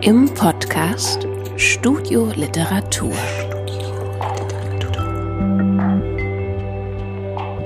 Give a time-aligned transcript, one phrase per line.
[0.00, 3.12] Im Podcast Studio Literatur.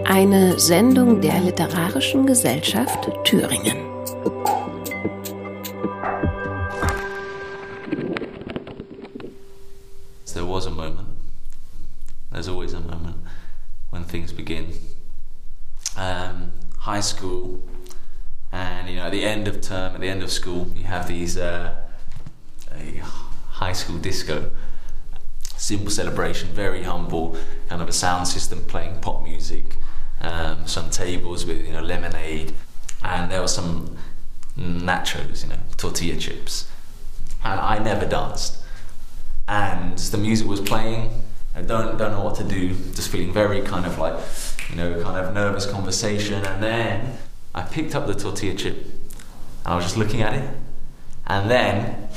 [0.04, 3.88] Eine Sendung der Literarischen Gesellschaft Thüringen.
[19.98, 21.75] At the end of school, you have these uh,
[22.73, 23.02] a
[23.51, 24.52] high school disco.
[25.56, 27.37] Simple celebration, very humble,
[27.69, 29.75] kind of a sound system playing pop music,
[30.20, 32.53] um, some tables with you know lemonade,
[33.03, 33.97] and there were some
[34.56, 36.70] nachos, you know, tortilla chips,
[37.42, 38.59] and I never danced.
[39.48, 41.11] And the music was playing.
[41.56, 42.69] I don't don't know what to do.
[42.95, 44.17] Just feeling very kind of like,
[44.70, 46.45] you know, kind of nervous conversation.
[46.45, 47.19] And then
[47.53, 48.98] I picked up the tortilla chip,
[49.68, 50.48] I was just looking at it.
[51.27, 52.08] And then,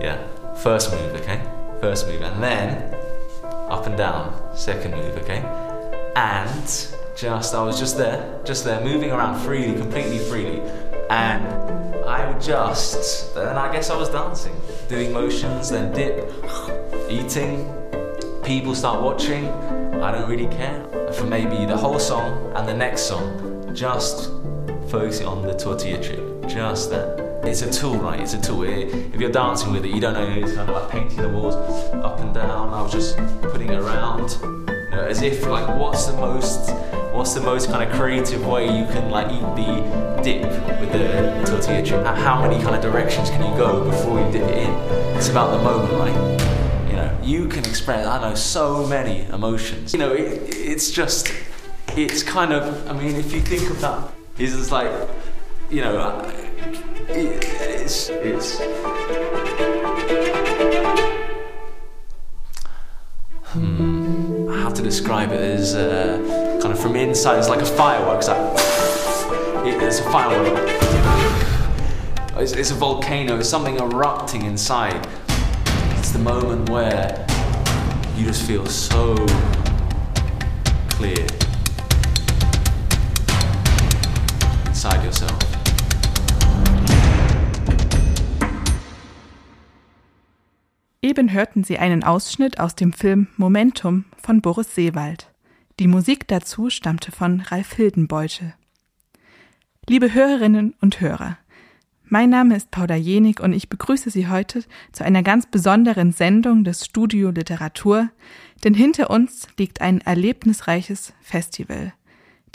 [0.00, 1.42] yeah, first move, okay,
[1.80, 2.94] first move, and then
[3.44, 5.42] up and down, second move, okay,
[6.16, 10.62] and just I was just there, just there, moving around freely, completely freely,
[11.10, 11.44] and
[12.06, 14.58] I would just, then I guess I was dancing,
[14.88, 16.32] doing motions, then dip,
[17.10, 17.70] eating.
[18.42, 19.48] People start watching.
[20.00, 23.74] I don't really care for maybe the whole song and the next song.
[23.74, 24.30] Just
[24.88, 26.20] focusing on the tortilla chip.
[26.46, 27.24] Just that.
[27.44, 28.18] It's a tool, right?
[28.20, 28.62] It's a tool.
[28.64, 30.26] It- if you're dancing with it, you don't know.
[30.26, 31.54] It's kind of like painting the walls
[32.04, 32.72] up and down.
[32.74, 36.70] I was just putting it around, you know, as if like, what's the most,
[37.12, 40.42] what's the most kind of creative way you can like eat the dip
[40.80, 42.04] with the tortilla chip?
[42.04, 44.70] How- many kind of directions can you go before you dip it in?
[45.16, 46.90] It's about the moment, right?
[46.90, 49.92] You know, you can express, I know, so many emotions.
[49.92, 51.32] You know, it, it's just,
[51.96, 54.90] it's kind of, I mean, if you think of that, it's just like,
[55.70, 56.20] you know,
[57.08, 58.58] it, it's, it's,
[63.44, 68.28] hmm, how to describe it as uh, kind of from inside, it's like a fireworks.
[68.28, 68.36] Like,
[69.66, 70.68] it, it's a firework.
[72.36, 75.08] It's, it's a volcano, it's something erupting inside.
[75.98, 77.26] It's the moment where
[78.16, 79.16] you just feel so
[80.90, 81.26] clear
[91.06, 95.32] Eben hörten Sie einen Ausschnitt aus dem Film Momentum von Boris Seewald.
[95.78, 98.54] Die Musik dazu stammte von Ralf Hildenbeutel.
[99.88, 101.38] Liebe Hörerinnen und Hörer,
[102.06, 106.64] mein Name ist Paula Jenig und ich begrüße Sie heute zu einer ganz besonderen Sendung
[106.64, 108.10] des Studio Literatur,
[108.64, 111.92] denn hinter uns liegt ein erlebnisreiches Festival.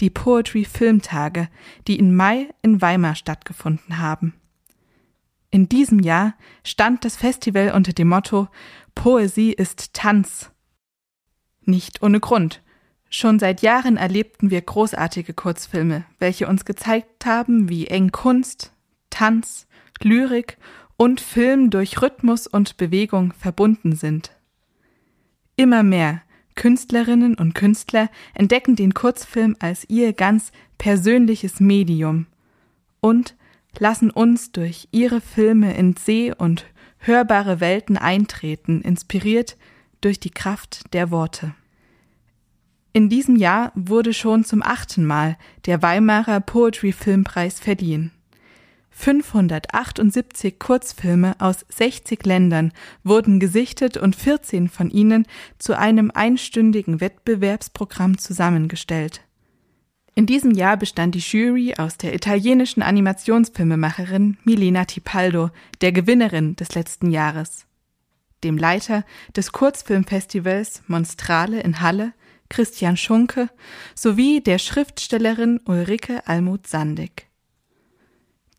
[0.02, 1.48] Die Poetry Filmtage,
[1.88, 4.34] die im Mai in Weimar stattgefunden haben.
[5.52, 8.48] In diesem Jahr stand das Festival unter dem Motto
[8.96, 10.50] Poesie ist Tanz.
[11.66, 12.62] Nicht ohne Grund.
[13.10, 18.72] Schon seit Jahren erlebten wir großartige Kurzfilme, welche uns gezeigt haben, wie eng Kunst,
[19.10, 19.68] Tanz,
[20.02, 20.58] Lyrik
[20.96, 24.32] und Film durch Rhythmus und Bewegung verbunden sind.
[25.58, 26.22] Immer mehr
[26.56, 32.28] Künstlerinnen und Künstler entdecken den Kurzfilm als ihr ganz persönliches Medium
[33.02, 33.36] und
[33.80, 36.66] lassen uns durch ihre Filme in seh- und
[37.00, 39.58] hörbare Welten eintreten, inspiriert
[40.02, 41.54] durch die Kraft der Worte.
[42.94, 48.12] In diesem Jahr wurde schon zum achten Mal der Weimarer Poetry Filmpreis verliehen.
[48.90, 52.74] 578 Kurzfilme aus 60 Ländern
[53.04, 55.26] wurden gesichtet und 14 von ihnen
[55.58, 59.22] zu einem einstündigen Wettbewerbsprogramm zusammengestellt.
[60.14, 66.76] In diesem Jahr bestand die Jury aus der italienischen Animationsfilmemacherin Milena Tipaldo, der Gewinnerin des
[66.76, 67.66] letzten Jahres,
[68.44, 69.06] dem Leiter
[69.36, 72.14] des Kurzfilmfestivals Monstrale in Halle,
[72.50, 73.50] Christian Schunke,
[73.96, 77.28] sowie der Schriftstellerin Ulrike Almuth-Sandig.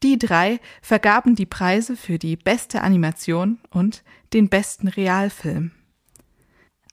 [0.02, 4.02] Die drei vergaben die Preise für die beste Animation und
[4.32, 5.72] den besten Realfilm.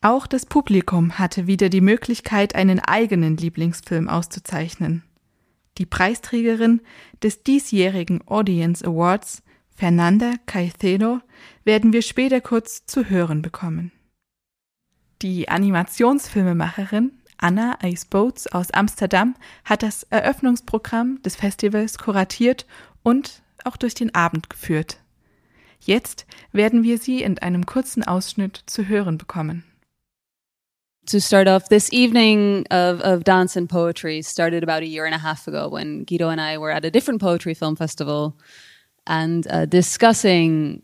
[0.02, 5.04] Auch das Publikum hatte wieder die Möglichkeit, einen eigenen Lieblingsfilm auszuzeichnen.
[5.78, 6.82] Die Preisträgerin
[7.22, 9.44] des diesjährigen Audience Awards,
[9.76, 11.20] Fernanda Caicedo,
[11.66, 13.92] werden wir später kurz zu hören bekommen.
[15.22, 19.36] Die Animationsfilmemacherin Anna Ice Boats aus Amsterdam
[19.66, 22.66] hat das Eröffnungsprogramm des Festivals kuratiert
[23.04, 25.02] und auch durch den Abend geführt.
[25.82, 29.66] Jetzt werden wir sie in einem kurzen Ausschnitt zu hören bekommen.
[31.10, 35.16] To start off, this evening of, of dance and poetry started about a year and
[35.16, 38.38] a half ago when Guido and I were at a different poetry film festival
[39.08, 40.84] and uh, discussing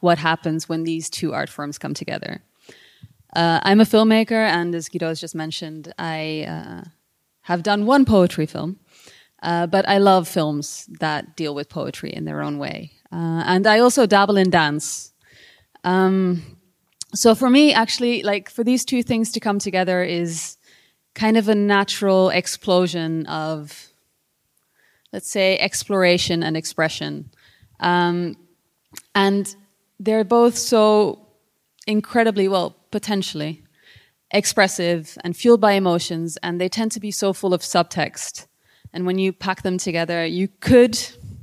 [0.00, 2.42] what happens when these two art forms come together.
[3.36, 6.88] Uh, I'm a filmmaker, and as Guido has just mentioned, I uh,
[7.42, 8.80] have done one poetry film,
[9.42, 12.90] uh, but I love films that deal with poetry in their own way.
[13.12, 15.12] Uh, and I also dabble in dance.
[15.84, 16.59] Um,
[17.14, 20.56] so for me, actually, like for these two things to come together is
[21.14, 23.88] kind of a natural explosion of,
[25.12, 27.30] let's say, exploration and expression.
[27.80, 28.36] Um,
[29.14, 29.54] and
[29.98, 31.26] they're both so
[31.86, 33.64] incredibly, well, potentially
[34.30, 38.46] expressive and fueled by emotions, and they tend to be so full of subtext.
[38.92, 40.98] And when you pack them together, you could,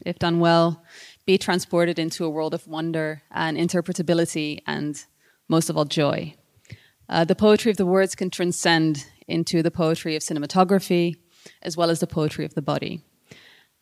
[0.06, 0.84] if done well,
[1.26, 5.04] be transported into a world of wonder and interpretability and
[5.48, 6.34] most of all, joy.
[7.10, 11.16] Uh, the poetry of the words can transcend into the poetry of cinematography
[11.62, 13.02] as well as the poetry of the body.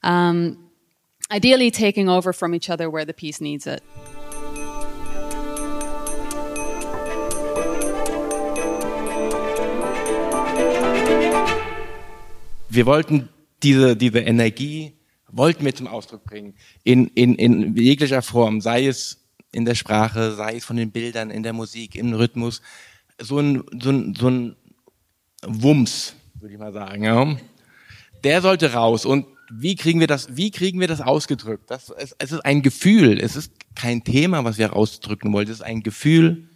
[0.04, 0.70] Um,
[1.32, 3.82] ideally, taking over from each other where the piece needs it.
[12.70, 13.30] Wir wollten
[13.64, 14.94] diese, diese Energie,
[15.32, 16.54] wollten wir zum Ausdruck bringen,
[16.84, 19.25] in, in, in jeglicher Form, sei es
[19.56, 22.62] in der Sprache, sei es von den Bildern, in der Musik, im Rhythmus,
[23.22, 24.56] so ein, so ein, so ein
[25.44, 27.04] Wumms, würde ich mal sagen.
[27.04, 27.38] Ja.
[28.26, 29.06] Der sollte raus.
[29.06, 31.72] Und wie kriegen wir das, wie kriegen wir das ausgedrückt?
[31.72, 33.18] Das, es, es ist ein Gefühl.
[33.18, 35.48] Es ist kein Thema, was wir rausdrücken wollen.
[35.48, 36.50] Es ist ein Gefühl.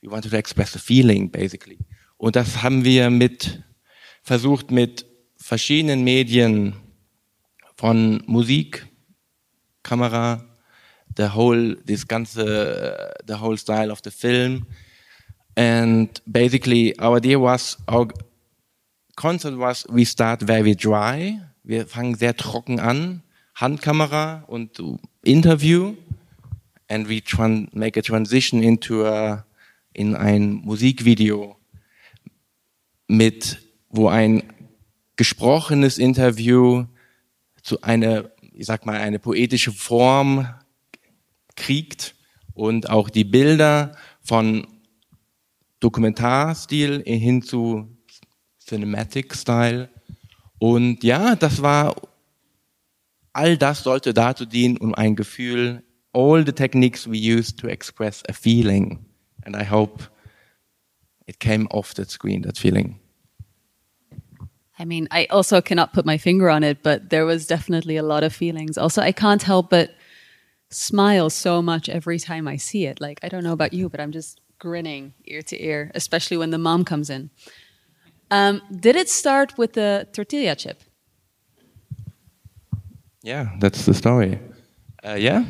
[0.00, 1.78] We wanted to express a feeling, basically.
[2.16, 3.64] Und das haben wir mit,
[4.22, 5.04] versucht mit
[5.36, 6.76] verschiedenen Medien
[7.76, 8.86] von Musik,
[9.82, 10.44] Kamera,
[11.16, 14.66] the whole this ganze uh, the whole style of the film.
[15.56, 18.08] And basically our idea was our
[19.16, 21.40] concept was we start very dry.
[21.64, 23.22] Wir fangen sehr trocken an.
[23.54, 24.82] Handkamera und
[25.24, 25.96] Interview.
[26.88, 27.22] And we
[27.72, 29.44] make a transition into a
[29.92, 31.56] in ein Musikvideo
[33.08, 33.58] mit
[33.88, 34.42] wo ein
[35.16, 36.84] gesprochenes Interview
[37.62, 40.46] zu einer ich sag mal eine poetische Form
[41.56, 42.14] kriegt
[42.54, 44.66] und auch die Bilder von
[45.80, 47.96] Dokumentarstil hin zu
[48.58, 49.88] Cinematic Style.
[50.58, 51.94] Und ja, das war,
[53.32, 55.82] all das sollte dazu dienen, um ein Gefühl,
[56.12, 59.04] all the techniques we use to express a feeling.
[59.44, 60.04] And I hope
[61.26, 62.98] it came off the screen, that feeling.
[64.78, 68.02] I mean, I also cannot put my finger on it, but there was definitely a
[68.02, 68.76] lot of feelings.
[68.76, 69.90] Also, I can't help but
[70.70, 73.00] smile so much every time I see it.
[73.00, 76.50] Like, I don't know about you, but I'm just grinning ear to ear, especially when
[76.50, 77.30] the mom comes in.
[78.30, 80.82] Um, did it start with the tortilla chip?
[83.22, 84.38] Yeah, that's the story.
[85.04, 85.44] Uh, yeah,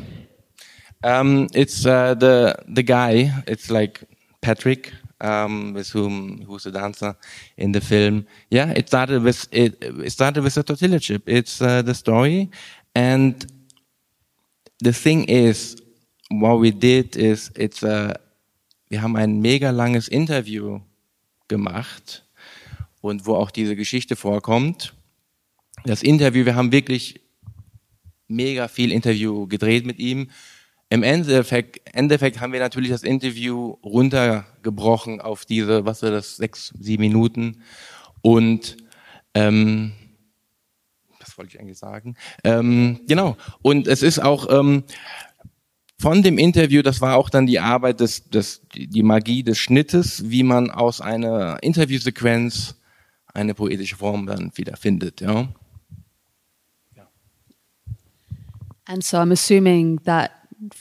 [1.03, 3.31] um, it's uh, the the guy.
[3.47, 4.03] It's like
[4.41, 7.15] Patrick, um, with whom who's a dancer
[7.57, 8.25] in the film.
[8.49, 9.77] Yeah, it started with it.
[9.81, 11.23] It started with a tortilla chip.
[11.27, 12.49] It's uh, the story,
[12.95, 13.45] and
[14.81, 15.75] the thing is,
[16.29, 18.13] what we did is, it's a,
[18.89, 20.79] wir haben ein mega langes Interview
[21.47, 22.23] gemacht
[23.01, 24.93] und wo auch diese Geschichte vorkommt.
[25.85, 27.21] Das Interview, wir haben wirklich
[28.27, 30.29] mega viel Interview gedreht mit ihm.
[30.89, 36.73] Im Endeffekt, Endeffekt haben wir natürlich das Interview runtergebrochen auf diese, was war das, sechs,
[36.79, 37.61] sieben Minuten.
[38.21, 38.77] Und
[39.33, 39.93] ähm,
[41.37, 42.15] wollte ich eigentlich sagen.
[42.43, 43.37] Ähm, genau.
[43.61, 44.83] Und es ist auch ähm,
[45.99, 50.29] von dem Interview, das war auch dann die Arbeit des, des, die Magie des Schnittes,
[50.29, 52.75] wie man aus einer Interviewsequenz
[53.33, 55.21] eine poetische Form dann wieder findet.
[55.21, 55.47] Ja.
[58.89, 60.31] And so I'm assuming that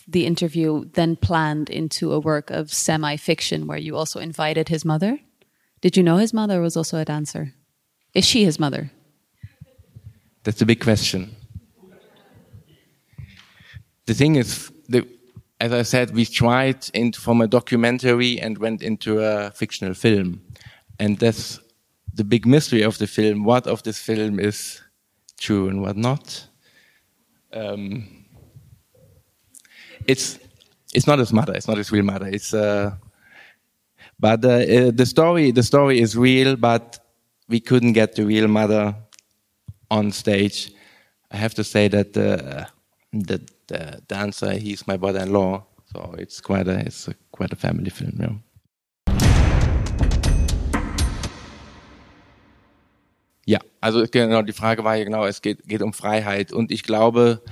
[0.07, 5.19] the interview then planned into a work of semi-fiction where you also invited his mother.
[5.81, 7.53] Did you know his mother was also a dancer?
[8.15, 8.91] Is she his mother?
[10.47, 11.35] That's a big question.
[14.07, 15.05] The thing is, the,
[15.59, 20.41] as I said, we tried in, from a documentary and went into a fictional film.
[21.01, 21.59] And that's
[22.15, 23.43] the big mystery of the film.
[23.43, 24.81] What of this film is
[25.41, 26.47] true and what not?
[27.53, 28.25] Um,
[30.07, 30.39] it's
[30.95, 31.55] it's not his mother.
[31.55, 32.29] It's not his real mother.
[32.29, 32.95] It's uh,
[34.21, 37.01] but uh, uh, the story the story is real, but
[37.49, 38.95] we couldn't get the real mother
[39.91, 40.73] on stage.
[41.31, 42.67] I have to say that uh,
[43.13, 47.91] the, the dancer he's my brother-in-law, so it's quite a it's a, quite a family
[47.91, 48.19] film.
[48.21, 48.37] Yeah.
[53.49, 56.53] Ja, also genau, die Frage war ja genau, es geht, geht um Freiheit.
[56.53, 57.43] Und ich glaube,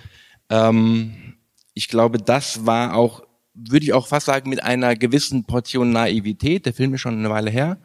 [0.51, 1.37] ähm,
[1.73, 3.23] ich glaube, das war auch,
[3.55, 6.67] würde ich auch fast sagen, mit einer gewissen Portion Naivität.
[6.67, 7.79] Der Film ist schon eine Weile her.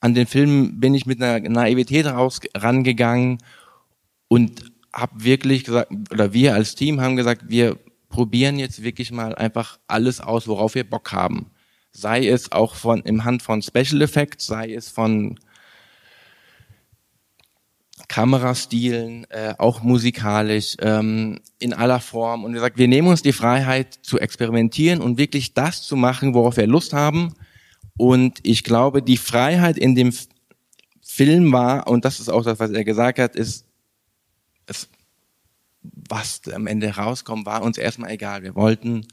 [0.00, 3.38] An den Film bin ich mit einer Naivität raus, rangegangen
[4.28, 7.78] und habe wirklich gesagt, oder wir als Team haben gesagt, wir
[8.08, 11.50] probieren jetzt wirklich mal einfach alles aus, worauf wir Bock haben.
[11.90, 15.38] Sei es auch von im Hand von Special Effects, sei es von
[18.08, 22.44] Kamerastilen, äh, auch musikalisch, ähm, in aller Form.
[22.44, 26.34] Und wir sagt, wir nehmen uns die Freiheit zu experimentieren und wirklich das zu machen,
[26.34, 27.34] worauf wir Lust haben.
[27.98, 30.12] Und ich glaube, die Freiheit in dem
[31.02, 33.65] Film war, und das ist auch das, was er gesagt hat, ist,
[34.66, 34.88] es,
[35.82, 38.42] was am Ende rauskommt, war uns erstmal egal.
[38.42, 39.06] Wir wollten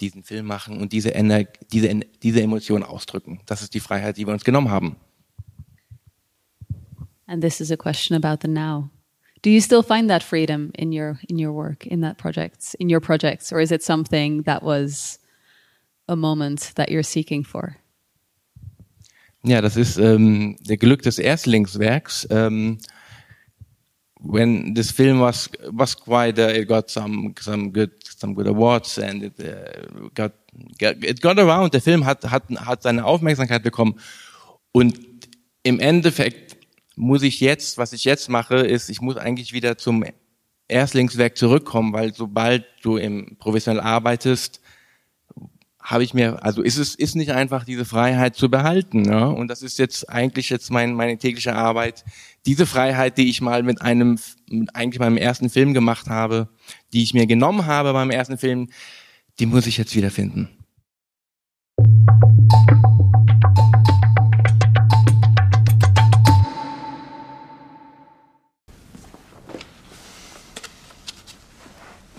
[0.00, 3.40] diesen Film machen und diese, Ener diese, diese Emotion ausdrücken.
[3.46, 4.96] Das ist die Freiheit, die wir uns genommen haben.
[7.26, 8.90] And this is a question about the now.
[9.42, 12.90] Do you still find that freedom in your in your work, in that projects, in
[12.90, 15.18] your projects, or is it something that was
[16.08, 17.76] a moment that you're seeking for?
[19.42, 22.26] Ja, das ist ähm, der Glück des Erstlingswerks.
[22.30, 22.78] Ähm,
[24.22, 28.98] when this film was was quite, uh, it got some some good some good awards
[28.98, 30.32] and it uh, got,
[30.80, 31.72] it got around.
[31.72, 33.98] Der Film hat hat hat seine Aufmerksamkeit bekommen
[34.72, 35.00] und
[35.62, 36.56] im Endeffekt
[36.96, 40.04] muss ich jetzt, was ich jetzt mache, ist, ich muss eigentlich wieder zum
[40.68, 44.60] Erstlingswerk zurückkommen, weil sobald du im professionell arbeitest,
[45.90, 49.28] habe ich mir, also ist es ist nicht einfach diese Freiheit zu behalten, ne?
[49.28, 52.04] Und das ist jetzt eigentlich jetzt mein, meine tägliche Arbeit.
[52.46, 54.16] Diese Freiheit, die ich mal mit einem,
[54.48, 56.48] mit eigentlich meinem ersten Film gemacht habe,
[56.92, 58.68] die ich mir genommen habe beim ersten Film,
[59.40, 60.48] die muss ich jetzt wiederfinden.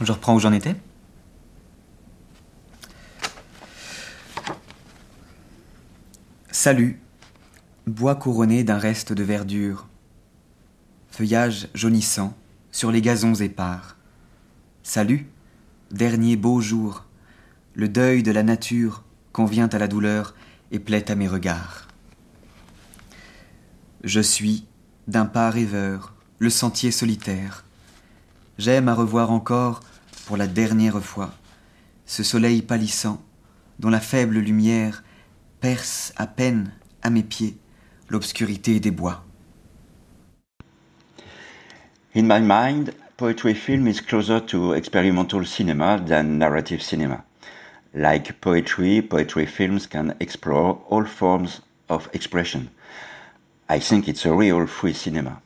[0.02, 0.76] Je reprends où j'en étais
[6.64, 7.00] Salut,
[7.88, 9.88] bois couronné d'un reste de verdure,
[11.10, 12.38] feuillage jaunissant
[12.72, 13.98] sur les gazons épars.
[14.84, 15.26] Salut,
[15.90, 17.06] dernier beau jour,
[17.74, 19.04] le deuil de la nature
[19.34, 20.36] convient à la douleur
[20.70, 21.88] et plaît à mes regards.
[24.04, 24.68] Je suis,
[25.08, 27.66] d'un pas rêveur, le sentier solitaire.
[28.60, 29.80] J'aime à revoir encore
[30.28, 31.34] pour la dernière fois
[32.06, 33.20] ce soleil pâlissant
[33.80, 35.04] dont la faible lumière
[35.62, 36.72] perce à peine
[37.04, 37.56] à mes pieds
[38.10, 39.24] l'obscurité des bois.
[42.16, 47.24] In my mind, poetry film is closer to experimental cinema than narrative cinema.
[47.94, 52.70] Like poetry, poetry films can explore all forms of expression.
[53.70, 55.42] I think it's a real free cinema.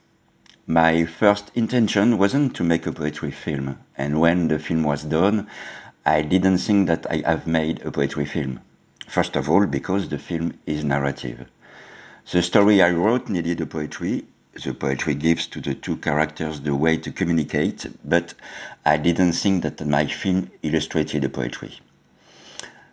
[0.65, 5.47] My first intention wasn't to make a poetry film, and when the film was done,
[6.05, 8.61] I didn't think that I have made a poetry film.
[9.07, 11.45] First of all, because the film is narrative.
[12.31, 14.25] The story I wrote needed a poetry.
[14.53, 18.33] The poetry gives to the two characters the way to communicate, but
[18.83, 21.79] I didn't think that my film illustrated the poetry.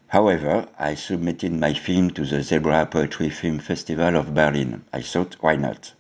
[0.09, 4.85] However, I submitted my film to the Zebra Poetry Film Festival of Berlin.
[4.93, 5.93] I thought, why not?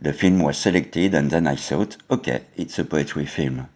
[0.00, 3.68] The film was selected, and then I thought, okay, it's a poetry film.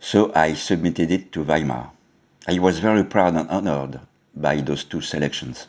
[0.00, 1.90] So I submitted it to Weimar.
[2.48, 4.00] I was very proud and honored
[4.34, 5.66] by those two selections.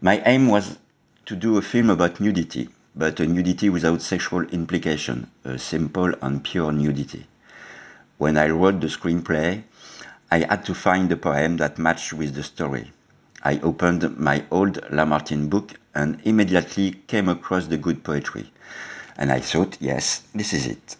[0.00, 0.78] My aim was
[1.26, 6.42] to do a film about nudity, but a nudity without sexual implication, a simple and
[6.42, 7.26] pure nudity.
[8.18, 9.62] When I wrote the screenplay,
[10.30, 12.92] I had to find a poem that matched with the story.
[13.42, 18.52] I opened my old Lamartine book and immediately came across the good poetry.
[19.16, 20.96] And I thought, yes, this is it.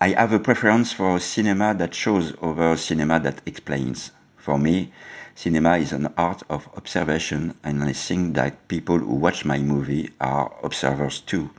[0.00, 4.10] I have a preference for a cinema that shows over a cinema that explains.
[4.42, 4.92] For me,
[5.36, 10.10] cinema is an art of observation, and I think that people who watch my movie
[10.20, 11.50] are observers too.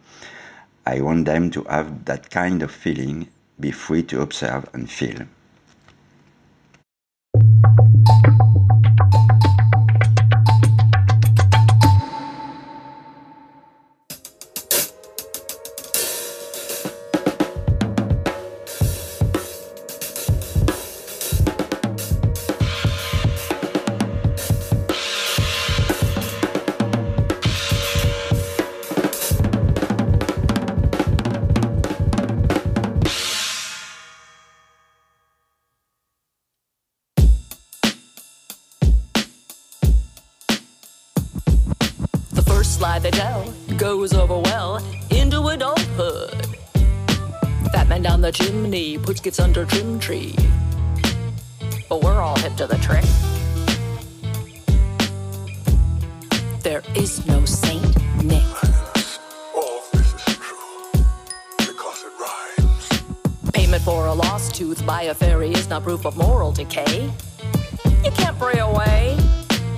[0.86, 5.28] I want them to have that kind of feeling, be free to observe and feel.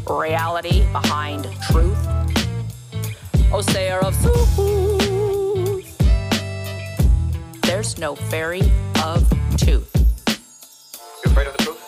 [0.09, 1.97] Reality behind truth.
[3.51, 4.55] Oh, sayer of sooth.
[7.63, 8.61] There's no fairy
[9.03, 9.91] of tooth.
[11.23, 11.81] You afraid of the truth?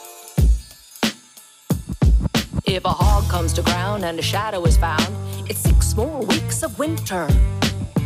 [2.65, 5.15] If a hog comes to ground and a shadow is found,
[5.49, 7.27] it's six more weeks of winter.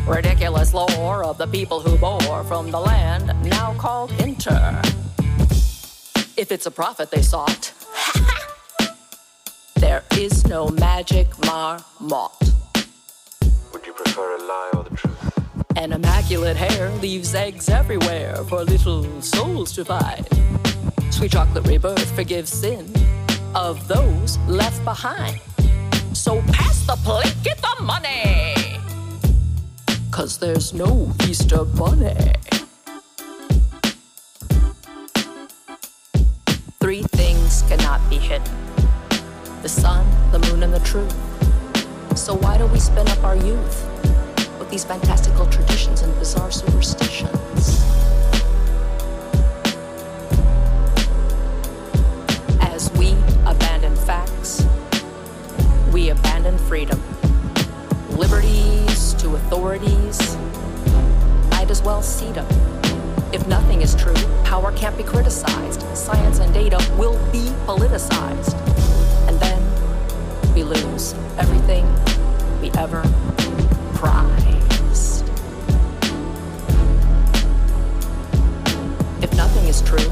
[0.08, 4.82] Ridiculous lore of the people who bore from the land now called Inter.
[6.38, 7.72] If it's a prophet they sought,
[9.92, 12.32] there is no magic marmot.
[13.74, 15.76] Would you prefer a lie or the truth?
[15.76, 20.26] An immaculate hare leaves eggs everywhere for little souls to find.
[21.10, 22.86] Sweet chocolate rebirth forgives sin
[23.54, 25.42] of those left behind.
[26.14, 28.56] So pass the plate, get the money.
[30.10, 32.32] Cause there's no Easter bunny.
[36.80, 38.61] Three things cannot be hidden
[39.62, 41.13] the sun, the moon, and the truth.
[42.18, 43.88] So why do we spin up our youth
[44.58, 47.84] with these fantastical traditions and bizarre superstitions?
[52.60, 53.12] As we
[53.46, 54.65] abandon facts,
[55.94, 57.00] we abandon freedom.
[58.10, 60.38] Liberties to authorities,
[61.51, 62.48] might as well cede them.
[63.32, 65.82] If nothing is true, power can't be criticized.
[65.96, 68.58] Science and data will be politicized.
[70.62, 71.88] We lose everything
[72.62, 73.01] we ever
[73.96, 75.27] prized.
[79.24, 80.12] If nothing is true,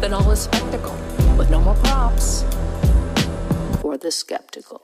[0.00, 0.96] then all is spectacle,
[1.36, 2.44] with no more props
[3.82, 4.80] for the skeptical.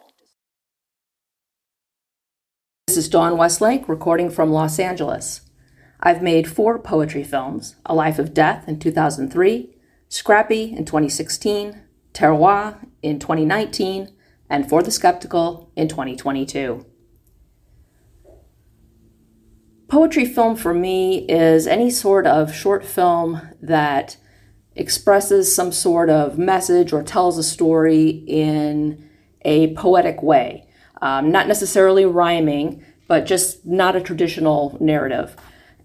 [2.86, 5.40] This is Dawn Westlake recording from Los Angeles.
[6.00, 9.74] I've made four poetry films A Life of Death in 2003,
[10.10, 11.80] Scrappy in 2016,
[12.12, 14.14] Terroir in 2019,
[14.50, 16.84] and For the Skeptical in 2022.
[19.88, 24.16] Poetry film for me is any sort of short film that
[24.76, 29.08] expresses some sort of message or tells a story in
[29.42, 30.68] a poetic way.
[31.02, 35.34] Um, not necessarily rhyming, but just not a traditional narrative.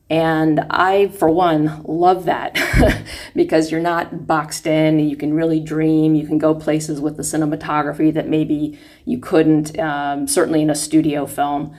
[0.09, 2.55] And I, for one, love that
[3.35, 4.99] because you're not boxed in.
[4.99, 6.13] You can really dream.
[6.13, 10.75] You can go places with the cinematography that maybe you couldn't, um, certainly in a
[10.75, 11.75] studio film.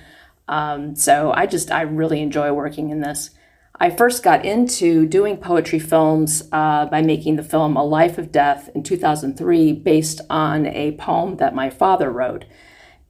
[0.48, 3.30] Um, so I just, I really enjoy working in this.
[3.78, 8.32] I first got into doing poetry films uh, by making the film A Life of
[8.32, 12.46] Death in 2003, based on a poem that my father wrote.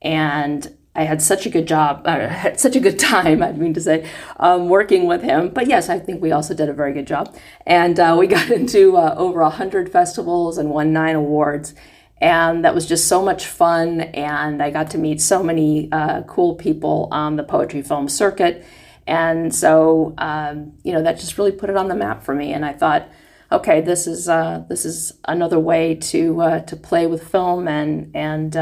[0.01, 3.73] And I had such a good job, uh, had such a good time, I mean
[3.75, 5.49] to say, um, working with him.
[5.49, 7.33] But yes, I think we also did a very good job.
[7.65, 11.75] And uh, we got into uh, over 100 festivals and won nine awards.
[12.19, 14.01] And that was just so much fun.
[14.01, 18.65] And I got to meet so many uh, cool people on the poetry film circuit.
[19.05, 22.53] And so, um, you know, that just really put it on the map for me.
[22.53, 23.07] And I thought,
[23.51, 28.11] okay, this is uh, this is another way to uh, to play with film and
[28.13, 28.57] and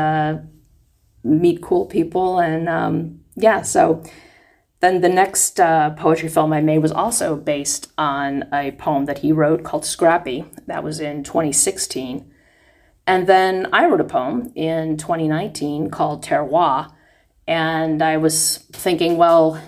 [1.25, 4.01] meet cool people and um, yeah so
[4.79, 9.19] then the next uh, poetry film i made was also based on a poem that
[9.19, 10.45] he wrote called scrappy.
[10.67, 12.31] That was in 2016
[13.07, 16.91] and then i wrote a poem in 2019 called terroir.
[17.47, 19.59] And i was thinking well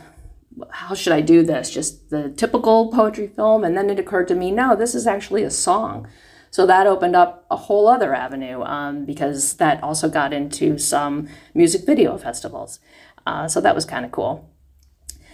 [0.70, 1.72] how should i do this?
[1.72, 3.64] Just the typical poetry film?
[3.64, 6.08] And then it occurred to me no this is actually a song
[6.52, 11.28] so that opened up a whole other avenue um, because that also got into some
[11.54, 12.80] music video festivals.
[13.26, 14.50] Uh, so that was kind of cool.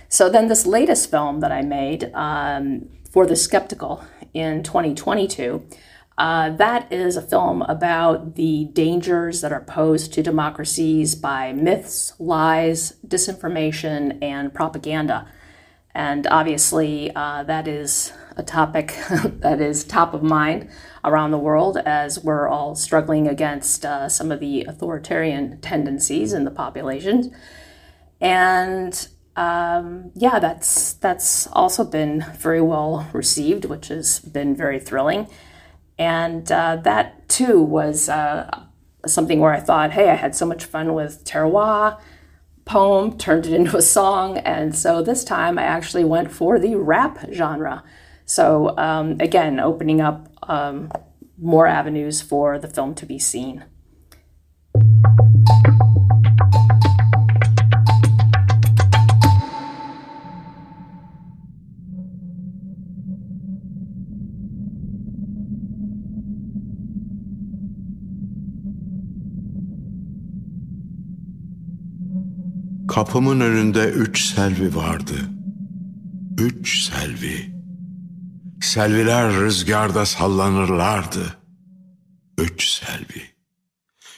[0.10, 5.66] So then this latest film that I made um, for the skeptical in 2022.
[6.18, 12.14] Uh, that is a film about the dangers that are posed to democracies by myths,
[12.20, 15.28] lies, disinformation, and propaganda.
[15.96, 20.70] And obviously, uh, that is a topic that is top of mind
[21.04, 26.46] around the world as we're all struggling against uh, some of the authoritarian tendencies in
[26.46, 27.36] the population.
[28.20, 35.28] And um, yeah, that's that's also been very well received, which has been very thrilling.
[35.98, 38.66] And uh, that too was uh,
[39.06, 42.00] something where I thought, hey, I had so much fun with terroir.
[42.66, 46.76] Poem, turned it into a song, and so this time I actually went for the
[46.76, 47.84] rap genre.
[48.26, 50.92] So, um, again, opening up um,
[51.38, 53.66] more avenues for the film to be seen.
[72.94, 75.16] Kapımın önünde üç selvi vardı.
[76.38, 77.54] Üç selvi.
[78.62, 81.38] Selviler rüzgarda sallanırlardı.
[82.38, 83.32] Üç selvi.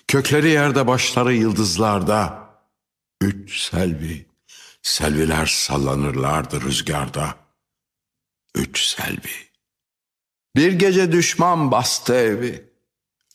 [0.07, 2.49] Kökleri yerde başları yıldızlarda.
[3.21, 4.25] Üç selvi.
[4.81, 7.35] Selviler sallanırlardı rüzgarda.
[8.55, 9.49] Üç selvi.
[10.55, 12.69] Bir gece düşman bastı evi.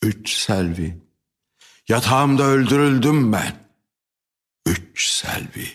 [0.01, 0.97] Üç selvi.
[1.87, 3.70] Yatağımda öldürüldüm ben.
[4.71, 5.67] Üç selvi.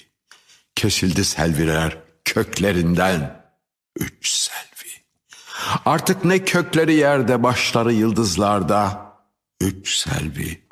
[0.74, 3.46] Kesildi selviler köklerinden.
[3.96, 4.90] Üç selvi.
[5.84, 9.12] Artık ne kökleri yerde başları yıldızlarda.
[9.60, 10.66] Üç selvi.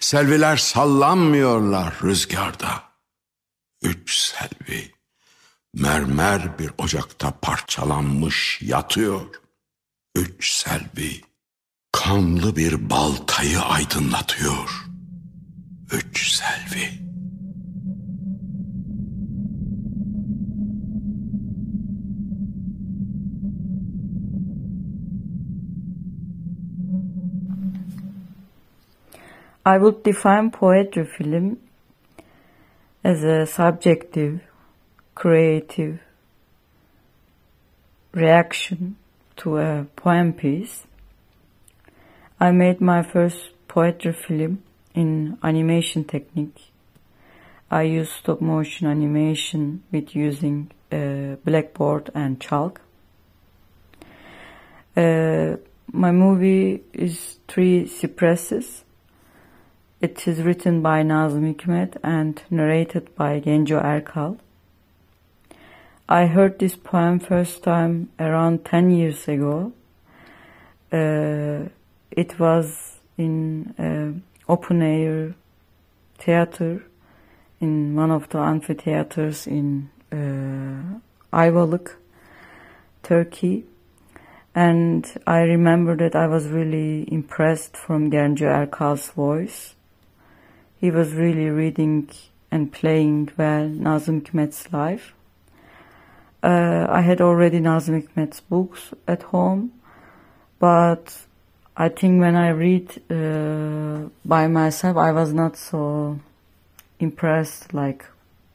[0.00, 2.82] Selviler sallanmıyorlar rüzgarda.
[3.82, 4.92] Üç selvi.
[5.74, 9.26] Mermer bir ocakta parçalanmış yatıyor.
[10.14, 11.20] Üç selvi.
[11.92, 14.86] Kanlı bir baltayı aydınlatıyor.
[15.92, 17.11] Üç selvi.
[29.64, 31.58] I would define poetry film
[33.04, 34.40] as a subjective,
[35.14, 36.00] creative
[38.12, 38.96] reaction
[39.36, 40.82] to a poem piece.
[42.40, 44.64] I made my first poetry film
[44.96, 46.72] in animation technique.
[47.70, 52.80] I used stop motion animation with using uh, blackboard and chalk.
[54.96, 55.58] Uh,
[55.92, 58.82] my movie is Three Cypresses
[60.02, 64.36] it is written by Nazım Hikmet and narrated by Genco Erkal.
[66.08, 69.72] I heard this poem first time around 10 years ago.
[70.92, 71.68] Uh,
[72.10, 75.36] it was in uh, open air
[76.18, 76.84] theater
[77.60, 80.98] in one of the amphitheaters in uh,
[81.32, 81.94] Ayvalık,
[83.04, 83.66] Turkey.
[84.52, 89.76] And I remember that I was really impressed from Genco Erkal's voice
[90.82, 92.10] he was really reading
[92.50, 95.14] and playing well Nazım Hikmet's life.
[96.42, 99.70] Uh, I had already Nazım Hikmet's books at home,
[100.58, 101.16] but
[101.76, 106.18] I think when I read uh, by myself, I was not so
[106.98, 108.04] impressed like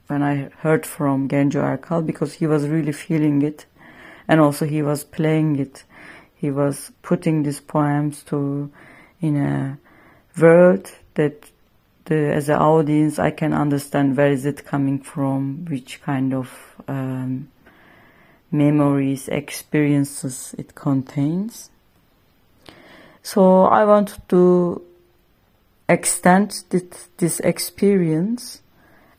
[0.07, 3.65] when I heard from Genco Erkal because he was really feeling it
[4.27, 5.85] and also he was playing it.
[6.35, 8.69] He was putting these poems to
[9.21, 9.79] in a
[10.37, 11.51] world that
[12.07, 16.51] the, as an audience, I can understand where is it coming from, which kind of
[16.87, 17.49] um,
[18.51, 21.69] memories, experiences it contains.
[23.23, 24.81] So I want to
[25.89, 26.63] extend
[27.17, 28.61] this experience,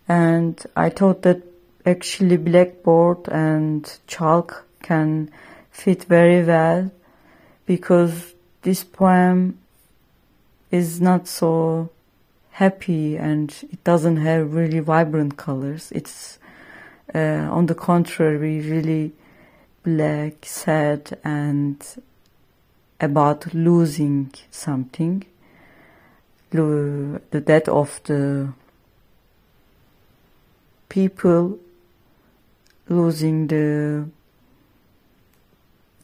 [0.09, 1.43] and I thought that
[1.85, 5.31] actually blackboard and chalk can
[5.71, 6.91] fit very well
[7.67, 9.59] because this poem
[10.71, 11.91] is not so
[12.59, 15.93] happy and it doesn't have really vibrant colors.
[15.93, 16.41] It's
[17.15, 19.13] uh, on the contrary really
[19.85, 21.79] black, sad, and
[23.01, 25.25] about losing something.
[26.51, 28.53] The death of the
[30.89, 31.61] people,
[32.89, 34.09] losing the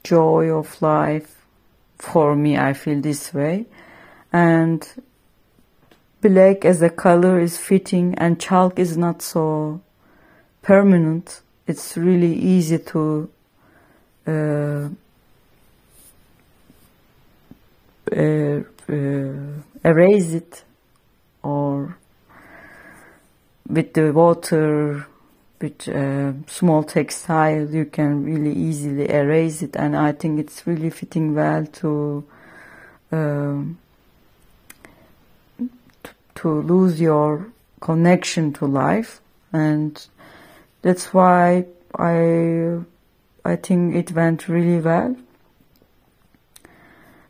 [0.04, 1.44] joy of life.
[1.98, 3.66] For me, I feel this way.
[4.32, 4.86] And
[6.24, 9.82] black as the color is fitting and chalk is not so
[10.62, 11.42] permanent.
[11.66, 13.30] It's really easy to
[14.26, 14.88] uh,
[18.10, 19.34] uh, uh,
[19.84, 20.64] erase it
[21.42, 21.98] or
[23.68, 25.06] with the water
[25.60, 30.90] with uh, small textile you can really easily erase it and I think it's really
[30.90, 32.24] fitting well to
[33.12, 33.78] um,
[36.44, 39.22] to lose your connection to life
[39.54, 40.06] and
[40.82, 41.64] that's why
[41.98, 42.80] I
[43.46, 45.16] I think it went really well.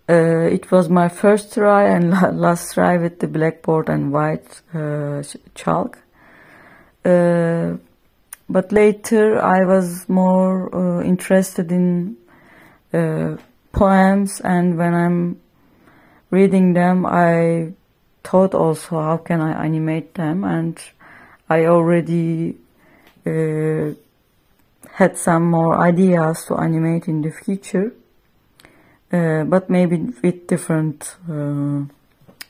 [0.08, 5.22] Uh, it was my first try and last try with the blackboard and white uh,
[5.54, 5.98] chalk.
[7.04, 7.76] Uh,
[8.48, 12.16] but later I was more uh, interested in
[12.92, 13.36] uh,
[13.72, 15.40] poems, and when I'm
[16.30, 17.72] reading them, I
[18.24, 20.80] thought also how can I animate them, and
[21.48, 22.56] I already
[23.26, 23.92] uh,
[24.94, 27.92] had some more ideas to animate in the future,
[29.12, 31.84] uh, but maybe with different uh,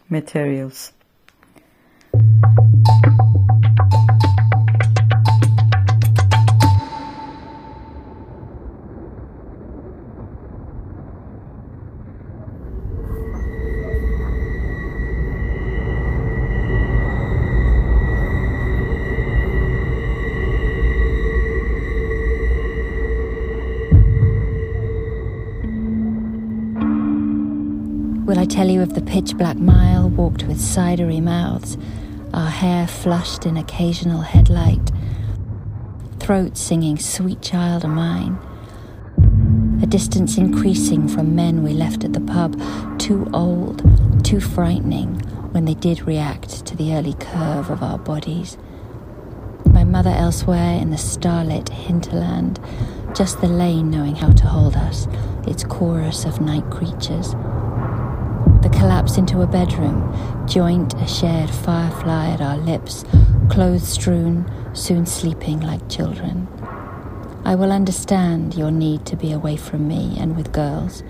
[0.08, 0.92] materials.
[28.34, 31.78] Will I tell you of the pitch black mile walked with cidery mouths,
[32.32, 34.90] our hair flushed in occasional headlight,
[36.18, 38.36] throats singing Sweet Child of Mine?
[39.84, 42.60] A distance increasing from men we left at the pub,
[42.98, 43.84] too old,
[44.24, 45.20] too frightening
[45.52, 48.58] when they did react to the early curve of our bodies.
[49.66, 52.58] My mother elsewhere in the starlit hinterland,
[53.14, 55.06] just the lane knowing how to hold us,
[55.46, 57.36] its chorus of night creatures
[58.74, 63.04] collapse into a bedroom, joint a shared firefly at our lips,
[63.48, 66.48] clothes strewn, soon sleeping like children.
[67.44, 71.02] I will understand your need to be away from me and with girls.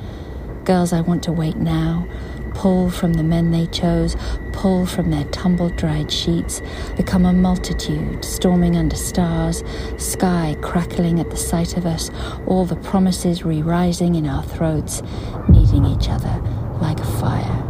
[0.65, 2.07] Girls I want to wait now,
[2.55, 4.17] pull from the men they chose,
[4.53, 6.61] pull from their tumbled dried sheets,
[6.97, 9.63] become a multitude, storming under stars,
[9.99, 12.11] sky crackling at the sight of us,
[12.47, 15.03] all the promises re rising in our throats,
[15.49, 16.43] needing each other
[16.81, 17.65] like a fire.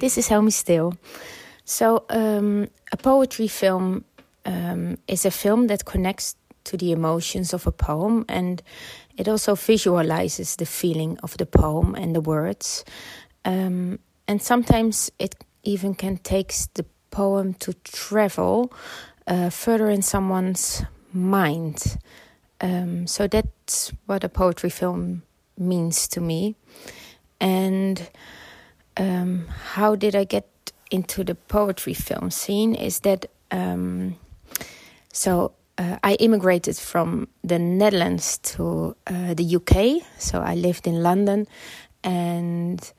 [0.00, 0.92] This is Helmie Stil.
[1.64, 4.04] So, um, a poetry film
[4.44, 8.62] um, is a film that connects to the emotions of a poem and
[9.16, 12.84] it also visualizes the feeling of the poem and the words.
[13.44, 18.72] Um, and sometimes it even can take the poem to travel
[19.26, 21.98] uh, further in someone's mind.
[22.60, 25.22] Um, so that's what a poetry film
[25.56, 26.56] means to me.
[27.40, 28.10] And
[28.96, 32.74] um, how did I get into the poetry film scene?
[32.74, 34.16] Is that um,
[35.12, 35.52] so?
[35.76, 41.48] Uh, I immigrated from the Netherlands to uh, the UK, so I lived in London,
[42.04, 42.92] and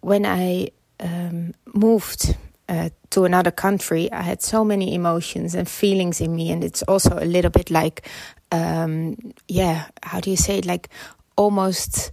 [0.00, 2.36] when I um, moved
[2.68, 6.82] uh, to another country, I had so many emotions and feelings in me, and it's
[6.82, 8.06] also a little bit like,
[8.52, 9.16] um,
[9.48, 10.66] yeah, how do you say it?
[10.66, 10.88] Like
[11.36, 12.10] almost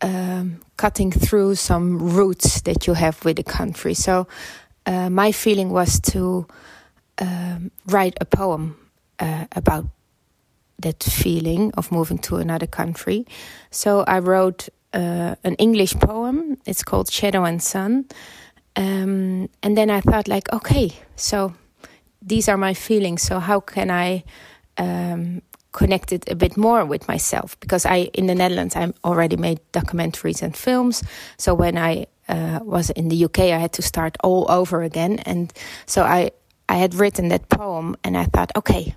[0.00, 3.94] um, cutting through some roots that you have with the country.
[3.94, 4.26] So
[4.86, 6.46] uh, my feeling was to
[7.18, 8.76] um, write a poem
[9.24, 9.86] uh, about
[10.78, 13.26] that feeling of moving to another country.
[13.70, 16.58] So I wrote uh, an English poem.
[16.66, 18.06] It's called Shadow and Sun.
[18.76, 21.54] Um, and then I thought, like, okay, so
[22.20, 23.22] these are my feelings.
[23.22, 24.24] So how can I
[24.76, 29.60] um, connected a bit more with myself because I in the Netherlands I already made
[29.72, 31.02] documentaries and films.
[31.36, 35.18] So when I uh, was in the UK, I had to start all over again,
[35.26, 35.52] and
[35.86, 36.30] so I
[36.68, 38.94] I had written that poem, and I thought, okay,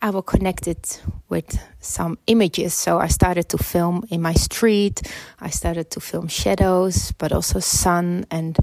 [0.00, 2.72] I will connect it with some images.
[2.74, 5.02] So I started to film in my street.
[5.40, 8.56] I started to film shadows, but also sun, and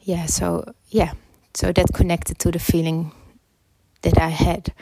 [0.00, 1.12] yeah, so yeah,
[1.54, 3.12] so that connected to the feeling
[4.02, 4.72] that I had.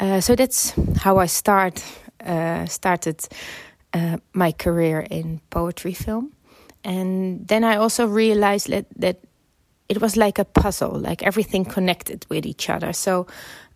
[0.00, 1.84] Uh, so that's how I start
[2.24, 3.20] uh, started
[3.94, 6.32] uh, my career in poetry film,
[6.82, 9.18] and then I also realized that that
[9.88, 12.92] it was like a puzzle, like everything connected with each other.
[12.92, 13.26] So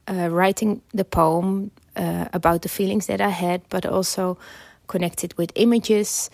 [0.09, 4.39] uh, writing the poem uh, about the feelings that I had, but also
[4.87, 6.31] connected with images,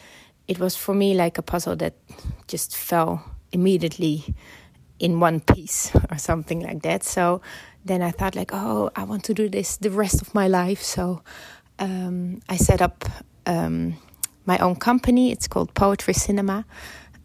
[0.47, 1.95] it was for me like a puzzle that
[2.47, 4.35] just fell immediately
[4.99, 7.05] in one piece or something like that.
[7.05, 7.41] So
[7.85, 10.83] then I thought like, oh, I want to do this the rest of my life.
[10.83, 11.23] So
[11.79, 13.05] um, I set up
[13.47, 13.97] um,
[14.47, 15.31] my own company.
[15.31, 16.65] It's called Poetry Cinema,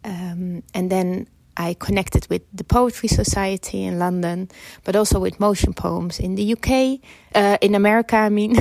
[0.04, 1.28] um, and then
[1.58, 4.50] I connected with the Poetry Society in London,
[4.84, 7.00] but also with motion poems in the UK,
[7.36, 8.16] uh, in America.
[8.16, 8.56] I mean,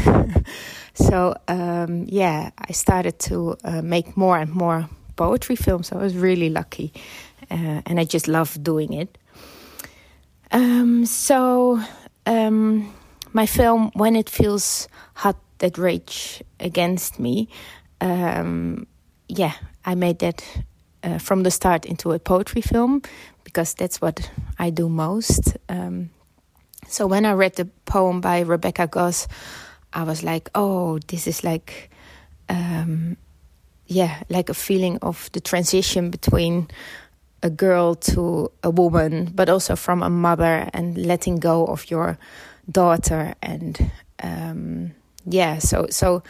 [0.94, 5.92] so um, yeah, I started to uh, make more and more poetry films.
[5.92, 6.92] I was really lucky
[7.50, 9.18] uh, and I just love doing it.
[10.50, 11.80] Um, so
[12.26, 12.92] um,
[13.32, 17.48] my film, when it feels hot that rage against me,
[18.00, 18.86] um,
[19.28, 19.52] yeah,
[19.84, 20.44] I made that
[21.02, 23.02] uh, from the start into a poetry film
[23.44, 25.56] because that's what I do most.
[25.68, 26.10] Um,
[26.88, 29.28] so when I read the poem by Rebecca Goss,
[29.92, 31.90] I was like, oh, this is like,
[32.48, 33.16] um,
[33.86, 36.68] yeah, like a feeling of the transition between
[37.42, 42.18] a girl to a woman, but also from a mother and letting go of your
[42.70, 43.34] daughter.
[43.42, 43.90] And
[44.22, 44.92] um,
[45.26, 46.22] yeah, so so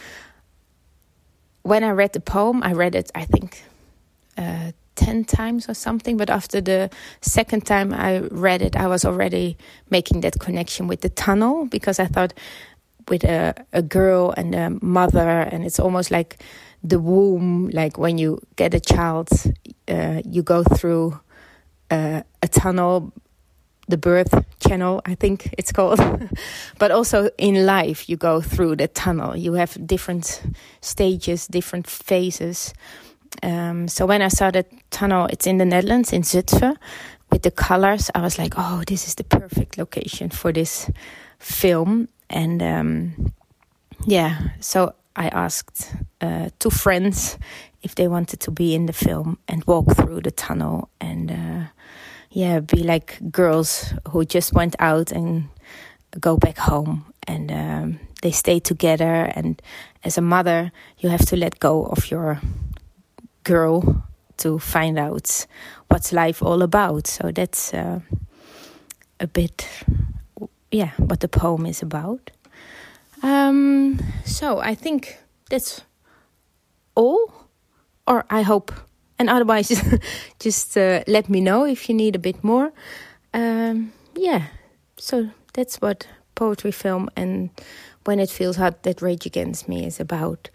[1.63, 3.63] when I read the poem, I read it, I think,
[4.37, 6.17] uh, 10 times or something.
[6.17, 6.91] But after the
[7.21, 9.57] second time I read it, I was already
[9.91, 12.35] making that connection with the tunnel because I thought
[13.09, 16.43] with a, a girl and a mother, and it's almost like
[16.85, 19.29] the womb, like when you get a child,
[19.89, 21.19] uh, you go through
[21.91, 23.13] uh, a tunnel,
[23.89, 26.01] the birth channel, I think it's called.
[26.79, 29.37] but also in life, you go through the tunnel.
[29.37, 30.43] You have different
[30.81, 32.73] stages, different phases.
[33.43, 36.77] Um, so when I saw the tunnel, it's in the Netherlands, in Zutphen,
[37.33, 40.91] with the colors, I was like, oh, this is the perfect location for this
[41.39, 42.09] film.
[42.29, 43.33] And um,
[44.07, 47.39] yeah, so I asked uh, two friends
[47.83, 51.65] if they wanted to be in the film and walk through the tunnel and uh,
[52.31, 55.49] yeah, be like girls who just went out and
[56.21, 59.33] go back home and um, they stay together.
[59.35, 59.61] And
[60.05, 62.41] as a mother, you have to let go of your
[63.45, 64.05] girl
[64.39, 65.47] to find out
[65.89, 67.07] what's life all about.
[67.07, 68.01] So that's uh,
[69.21, 69.69] a bit,
[70.71, 72.31] yeah, what the poem is about.
[73.23, 75.83] Um, so I think that's
[76.95, 77.33] all,
[78.07, 78.73] or I hope.
[79.19, 79.69] And otherwise,
[80.41, 82.73] just uh, let me know if you need a bit more.
[83.33, 84.47] Um, yeah,
[84.97, 87.51] so that's what poetry film and
[88.05, 90.51] when it feels hot that rage against me is about.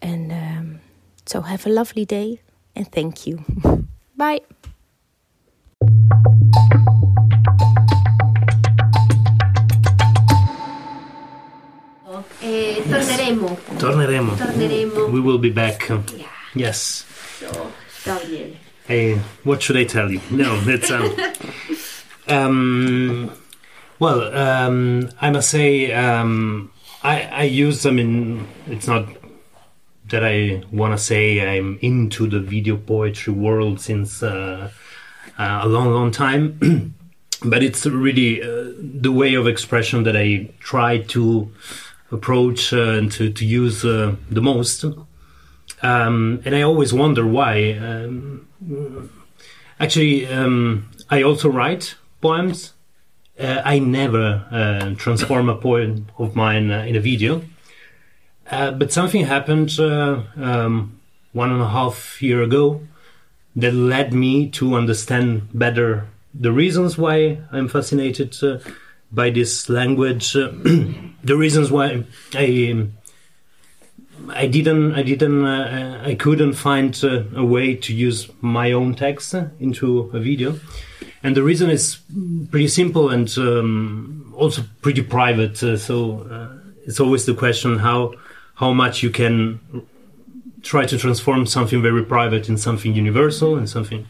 [0.00, 0.80] And um,
[1.26, 2.40] so have a lovely day
[2.76, 3.44] and thank you.
[4.16, 4.40] Bye.
[12.42, 13.56] Eh, torneremo.
[13.78, 14.36] Torneremo.
[14.36, 15.10] Torneremo.
[15.10, 15.88] We will be back.
[15.88, 16.26] Yeah.
[16.54, 17.06] Yes.
[17.40, 17.72] So,
[18.04, 18.56] Gabriele.
[18.86, 20.20] Hey, what should I tell you?
[20.30, 21.16] No, it's um,
[22.28, 23.30] um
[23.98, 26.70] well, um, I must say, um,
[27.02, 28.46] I I use them in.
[28.66, 29.08] It's not
[30.14, 34.70] that I want to say I'm into the video poetry world since uh,
[35.36, 36.94] uh, a long, long time.
[37.44, 41.50] but it's really uh, the way of expression that I try to
[42.12, 44.84] approach uh, and to, to use uh, the most.
[45.82, 47.72] Um, and I always wonder why.
[47.72, 48.46] Um,
[49.80, 52.72] actually, um, I also write poems.
[53.36, 57.42] Uh, I never transform a poem of mine in a video.
[58.50, 61.00] But something happened um,
[61.32, 62.80] one and a half year ago
[63.56, 68.36] that led me to understand better the reasons why I'm fascinated
[69.14, 70.36] by this language.
[70.36, 70.48] Uh,
[71.24, 72.04] the reasons why
[72.34, 72.88] I
[74.28, 78.94] I didn't I didn't uh, I couldn't find uh, a way to use my own
[78.94, 80.58] text into a video,
[81.22, 81.98] and the reason is
[82.50, 85.62] pretty simple and um, also pretty private.
[85.62, 86.48] Uh, so uh,
[86.86, 88.14] it's always the question how
[88.54, 89.60] how much you can
[90.62, 94.08] try to transform something very private in something universal and something.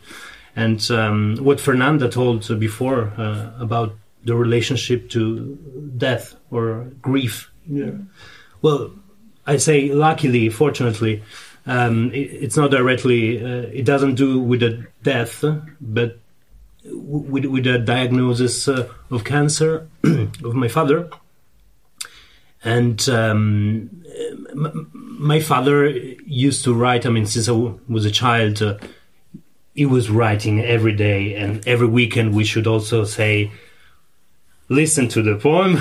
[0.57, 5.57] And um, what Fernanda told before uh, about the relationship to
[5.97, 7.51] death or grief.
[7.67, 7.93] Yeah.
[8.63, 8.93] Well,
[9.47, 11.23] I say luckily, fortunately,
[11.67, 13.43] um, it, it's not directly.
[13.43, 15.45] Uh, it doesn't do with the death,
[15.81, 16.19] but
[16.85, 21.11] with with the diagnosis uh, of cancer of my father.
[22.63, 24.04] And um,
[24.55, 27.07] my father used to write.
[27.07, 27.53] I mean, since I
[27.88, 28.79] was a child, uh,
[29.74, 33.50] he was writing every day, and every weekend we should also say
[34.69, 35.77] listen to the poem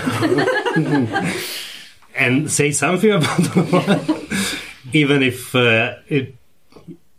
[2.15, 4.27] and say something about the poem,
[4.93, 6.35] even if uh, it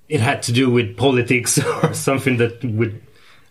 [0.08, 3.00] it had to do with politics or something that would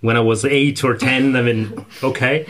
[0.02, 1.36] when I was eight or ten.
[1.36, 2.46] I mean, okay.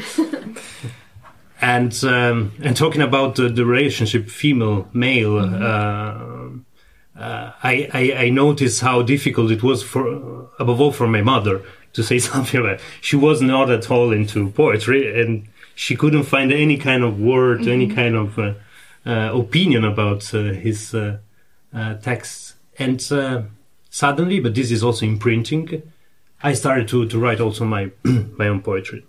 [1.64, 5.64] And um, and talking about the, the relationship female male, mm-hmm.
[5.64, 11.22] uh, uh, I, I I noticed how difficult it was for above all for my
[11.22, 11.62] mother
[11.94, 12.74] to say something about.
[12.74, 12.82] It.
[13.00, 17.62] She was not at all into poetry, and she couldn't find any kind of word,
[17.62, 17.72] mm-hmm.
[17.72, 18.54] any kind of uh,
[19.06, 21.20] uh, opinion about uh, his uh,
[21.74, 22.56] uh, text.
[22.78, 23.44] And uh,
[23.90, 25.82] suddenly, but this is also imprinting,
[26.44, 27.92] I started to to write also my
[28.38, 29.06] my own poetry.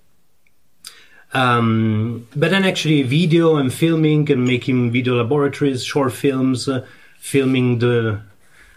[1.34, 6.86] Um, but then actually video and filming and making video laboratories, short films, uh,
[7.18, 8.20] filming the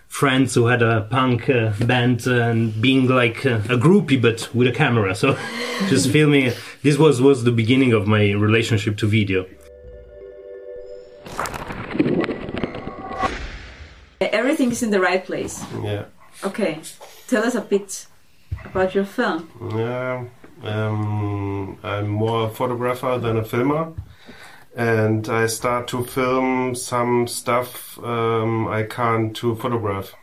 [0.08, 4.50] friends who had a punk uh, band uh, and being like uh, a groupie but
[4.56, 5.14] with a camera.
[5.14, 5.38] So
[5.88, 6.52] just filming.
[6.82, 9.46] This was was the beginning of my relationship to video.
[14.20, 15.64] Everything is in the right place.
[15.84, 16.06] Yeah.
[16.44, 16.80] Okay,
[17.28, 18.08] tell us a bit
[18.66, 19.50] about your film.
[19.76, 20.26] Yeah.
[20.64, 23.94] Um, I'm more a photographer than a filmer.
[24.76, 30.14] And I start to film some stuff um, I can't to photograph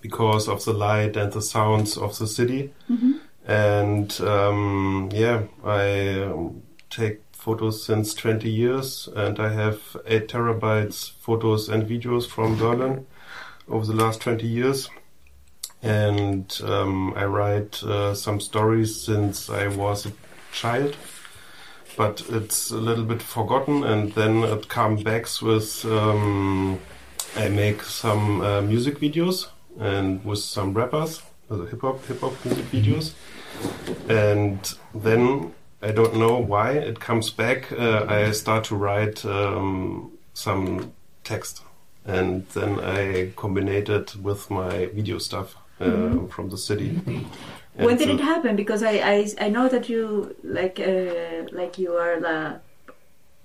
[0.00, 2.72] because of the light and the sounds of the city.
[2.88, 3.20] Mhm.
[3.46, 11.10] And um, yeah, I um, take photos since 20 years and I have 8 terabytes
[11.20, 13.06] photos and videos from Berlin
[13.68, 14.88] over the last 20 years
[15.84, 20.12] and um, I write uh, some stories since I was a
[20.50, 20.96] child,
[21.96, 26.80] but it's a little bit forgotten, and then it comes back with um,
[27.36, 31.20] I make some uh, music videos and with some rappers,
[31.50, 33.12] also hip hop hip hop music videos,
[34.08, 37.70] and then I don't know why it comes back.
[37.70, 41.60] Uh, I start to write um, some text.
[42.06, 46.30] And then I combine it with my video stuff uh, Mhm.
[46.30, 47.00] from the city.
[47.76, 48.54] When did it happen?
[48.56, 52.52] Because I, I, I know that you like uh, like you are la,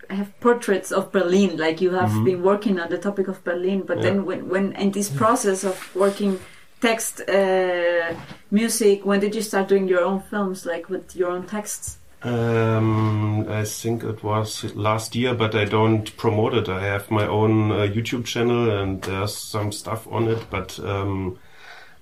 [0.10, 1.58] have portraits of Berlin.
[1.58, 2.26] Like you have Mhm.
[2.26, 3.84] been working on the topic of Berlin.
[3.88, 4.04] But Yeah.
[4.04, 6.40] then when, when in this process of working
[6.82, 8.14] text, uh,
[8.52, 11.98] music, when did you start doing your own films, like with your own texts?
[12.22, 16.68] Um, I think it was last year, but I don't promote it.
[16.70, 21.38] I have my own uh, YouTube channel and there's some stuff on it, but um,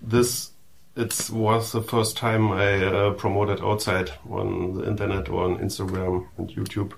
[0.02, 0.52] this
[0.96, 6.28] it was the first time I uh, promoted outside on the internet or on Instagram
[6.38, 6.94] and YouTube.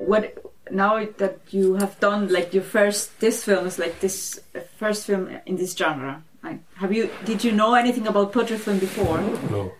[0.00, 0.34] What
[0.70, 5.06] now that you have done like your first this film is like this uh, first
[5.06, 6.22] film in this genre.
[6.42, 9.20] Like, have you did you know anything about portrait film before?
[9.50, 9.72] No.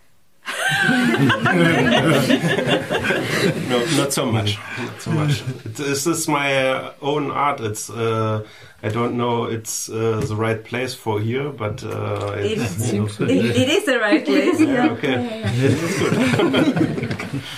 [3.69, 4.57] No, not so much.
[4.77, 5.41] Not so much.
[5.41, 7.59] It, this is my uh, own art.
[7.59, 8.45] It's uh,
[8.81, 9.45] I don't know.
[9.45, 13.99] It's uh, the right place for here, but uh, It, it's, it, it is the
[13.99, 14.59] right place.
[14.59, 15.43] Yeah, okay.
[15.43, 17.41] That's good.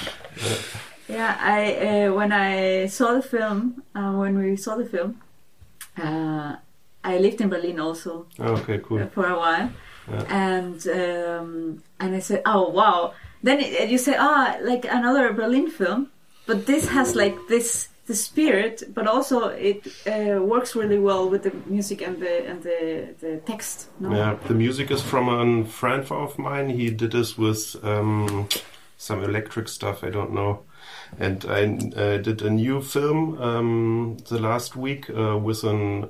[1.12, 5.20] Yeah, I uh, when I saw the film, uh, when we saw the film,
[5.98, 6.56] uh,
[7.04, 9.06] I lived in Berlin also okay, cool.
[9.08, 9.70] for a while,
[10.10, 10.26] Yeah.
[10.30, 13.14] and um, and I said, oh wow.
[13.44, 16.12] Then it, you say, ah, like another Berlin film,
[16.46, 21.44] but this has like this the spirit, but also it uh, works really well with
[21.44, 23.90] the music and the and the the text.
[24.00, 24.16] No?
[24.16, 26.70] Yeah, the music is from a friend of mine.
[26.70, 28.48] He did this with um,
[28.98, 30.04] some electric stuff.
[30.04, 30.64] I don't know.
[31.20, 31.62] And I
[31.96, 36.10] uh, did a new film um, the last week uh, with an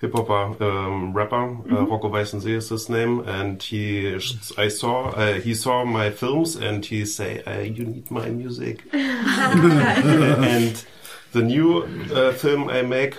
[0.00, 1.36] hip hopper um, rapper.
[1.44, 1.90] Uh, Mhm.
[1.90, 4.14] Rocco Weißensee is his name, and he
[4.56, 8.82] I saw uh, he saw my films and he say uh, you need my music.
[8.92, 10.84] and
[11.32, 11.82] the new
[12.14, 13.16] uh, film I make,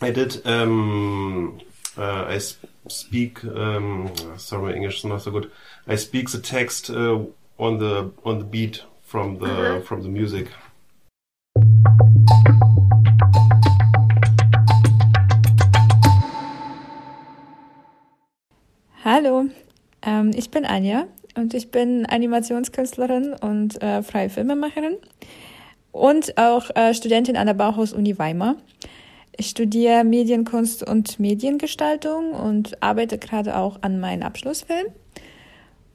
[0.00, 0.46] I did.
[0.46, 1.60] Um,
[1.98, 3.44] uh, I sp- speak.
[3.44, 5.50] Um, sorry, my English is not so good.
[5.88, 7.18] I speak the text uh,
[7.58, 9.80] on the on the beat from the Uh-huh.
[9.80, 10.48] from the music.
[19.04, 19.46] Hallo,
[20.06, 24.96] ähm, ich bin Anja und ich bin Animationskünstlerin und äh, freie Filmemacherin
[25.90, 28.54] und auch äh, Studentin an der Bauhaus-Uni Weimar.
[29.36, 34.86] Ich studiere Medienkunst und Mediengestaltung und arbeite gerade auch an meinem Abschlussfilm.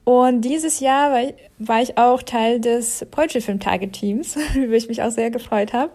[0.04, 4.74] Und dieses Jahr war ich, war ich auch Teil des Poetry Film Target Teams, über
[4.74, 5.92] ich mich auch sehr gefreut habe.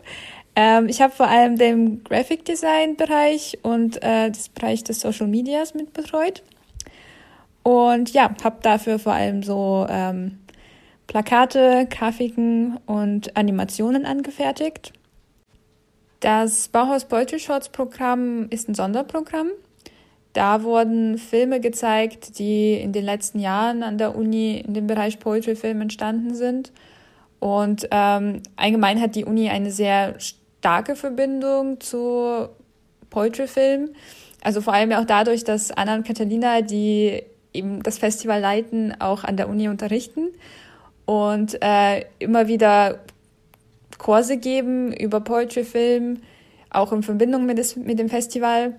[0.55, 5.28] Ähm, ich habe vor allem den Graphic Design Bereich und äh, das Bereich des Social
[5.28, 6.41] Medias mit betreut.
[7.64, 10.39] Und ja, habe dafür vor allem so ähm,
[11.07, 14.93] Plakate, Grafiken und Animationen angefertigt.
[16.20, 19.49] Das Bauhaus Poetry Shorts Programm ist ein Sonderprogramm.
[20.34, 25.20] Da wurden Filme gezeigt, die in den letzten Jahren an der Uni in dem Bereich
[25.20, 26.72] Poetry Film entstanden sind.
[27.39, 32.47] Und ähm, allgemein hat die Uni eine sehr starke Verbindung zu
[33.09, 33.89] Poetry Film.
[34.41, 37.22] Also vor allem auch dadurch, dass Anna und Catalina, die
[37.54, 40.30] eben das Festival leiten, auch an der Uni unterrichten
[41.06, 42.99] und äh, immer wieder
[43.97, 46.22] Kurse geben über Poetry Film,
[46.70, 48.76] auch in Verbindung mit, des, mit dem Festival.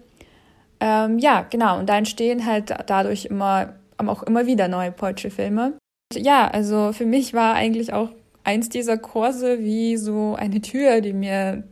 [0.81, 1.79] Ähm, ja, genau.
[1.79, 5.75] Und da entstehen halt dadurch immer, auch immer wieder neue Poetry-Filme.
[6.13, 8.11] Ja, also für mich war eigentlich auch
[8.43, 11.65] eins dieser Kurse wie so eine Tür, die mir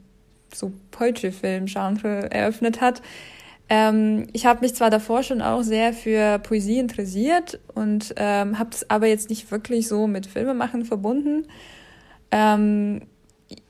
[0.54, 3.02] so Poetry-Film-Genre eröffnet hat.
[3.74, 8.68] Ähm, ich habe mich zwar davor schon auch sehr für Poesie interessiert und ähm, habe
[8.72, 11.46] es aber jetzt nicht wirklich so mit Filmemachen verbunden.
[12.30, 13.00] Ähm,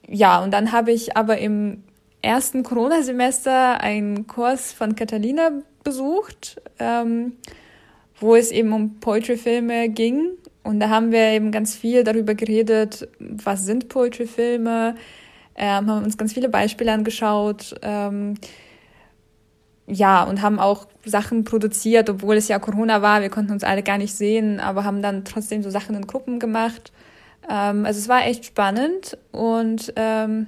[0.09, 1.85] ja, und dann habe ich aber im
[2.21, 5.51] ersten Corona-Semester einen Kurs von Catalina
[5.85, 7.35] besucht, ähm,
[8.19, 10.31] wo es eben um Poetry-Filme ging.
[10.65, 14.97] Und da haben wir eben ganz viel darüber geredet, was sind Poetry-Filme,
[15.55, 18.35] ähm, haben uns ganz viele Beispiele angeschaut, ähm,
[19.93, 23.21] ja, und haben auch Sachen produziert, obwohl es ja Corona war.
[23.21, 26.39] Wir konnten uns alle gar nicht sehen, aber haben dann trotzdem so Sachen in Gruppen
[26.39, 26.93] gemacht.
[27.49, 30.47] Ähm, also es war echt spannend und ähm,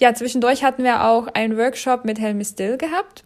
[0.00, 3.24] ja, zwischendurch hatten wir auch einen Workshop mit Helmi Still gehabt.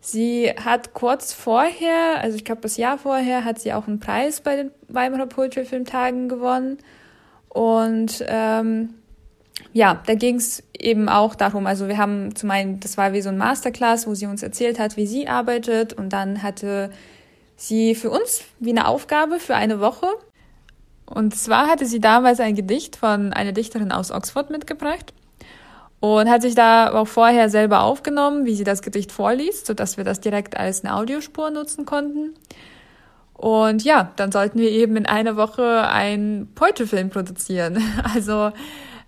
[0.00, 4.40] Sie hat kurz vorher, also ich glaube das Jahr vorher, hat sie auch einen Preis
[4.40, 6.78] bei den Weimarer Poetry Filmtagen gewonnen.
[7.48, 8.94] Und ähm,
[9.72, 13.22] ja, da ging es eben auch darum, also wir haben zum einen, das war wie
[13.22, 16.90] so ein Masterclass, wo sie uns erzählt hat, wie sie arbeitet und dann hatte
[17.56, 20.06] sie für uns wie eine Aufgabe für eine Woche.
[21.06, 25.12] Und zwar hatte sie damals ein Gedicht von einer Dichterin aus Oxford mitgebracht
[26.00, 30.04] und hat sich da auch vorher selber aufgenommen, wie sie das Gedicht vorliest, sodass wir
[30.04, 32.34] das direkt als eine Audiospur nutzen konnten.
[33.32, 37.82] Und ja, dann sollten wir eben in einer Woche einen Poetry-Film produzieren.
[38.14, 38.52] Also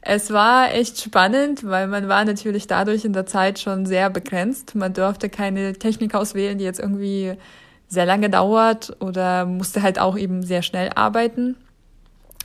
[0.03, 4.75] es war echt spannend, weil man war natürlich dadurch in der Zeit schon sehr begrenzt.
[4.75, 7.35] Man durfte keine Technik auswählen, die jetzt irgendwie
[7.89, 11.57] sehr lange dauert oder musste halt auch eben sehr schnell arbeiten.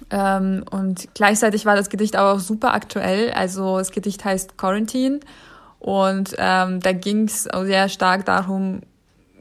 [0.10, 3.32] Ähm, und gleichzeitig war das Gedicht aber auch super aktuell.
[3.32, 5.22] Also das Gedicht heißt Quarantine
[5.80, 8.82] und ähm, da ging es sehr stark darum,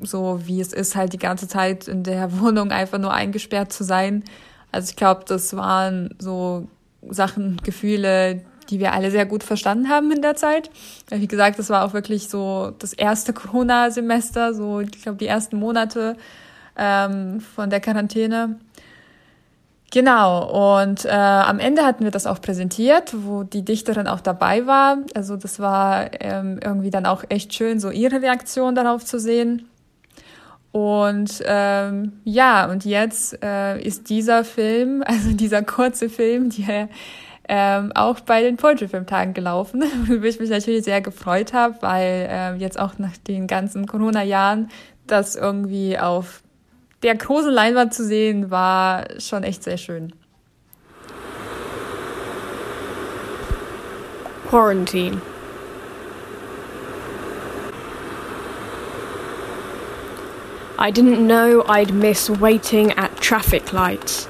[0.00, 3.82] so wie es ist, halt die ganze Zeit in der Wohnung einfach nur eingesperrt zu
[3.82, 4.22] sein.
[4.70, 6.68] Also ich glaube, das waren so
[7.10, 10.70] Sachen, Gefühle, die wir alle sehr gut verstanden haben in der Zeit.
[11.10, 15.58] Wie gesagt, das war auch wirklich so das erste Corona-Semester, so ich glaube die ersten
[15.58, 16.16] Monate
[16.76, 18.58] ähm, von der Quarantäne.
[19.92, 24.66] Genau, und äh, am Ende hatten wir das auch präsentiert, wo die Dichterin auch dabei
[24.66, 24.98] war.
[25.14, 29.68] Also das war ähm, irgendwie dann auch echt schön, so ihre Reaktion darauf zu sehen.
[30.74, 36.88] Und ähm, ja, und jetzt äh, ist dieser Film, also dieser kurze Film, der
[37.48, 41.76] ähm, auch bei den Poetry Film Tagen gelaufen, wo ich mich natürlich sehr gefreut habe,
[41.80, 44.68] weil äh, jetzt auch nach den ganzen Corona Jahren
[45.06, 46.42] das irgendwie auf
[47.04, 50.12] der großen Leinwand zu sehen, war schon echt sehr schön.
[54.50, 55.20] Quarantine.
[60.76, 64.26] I didn't know I'd miss waiting at traffic lights,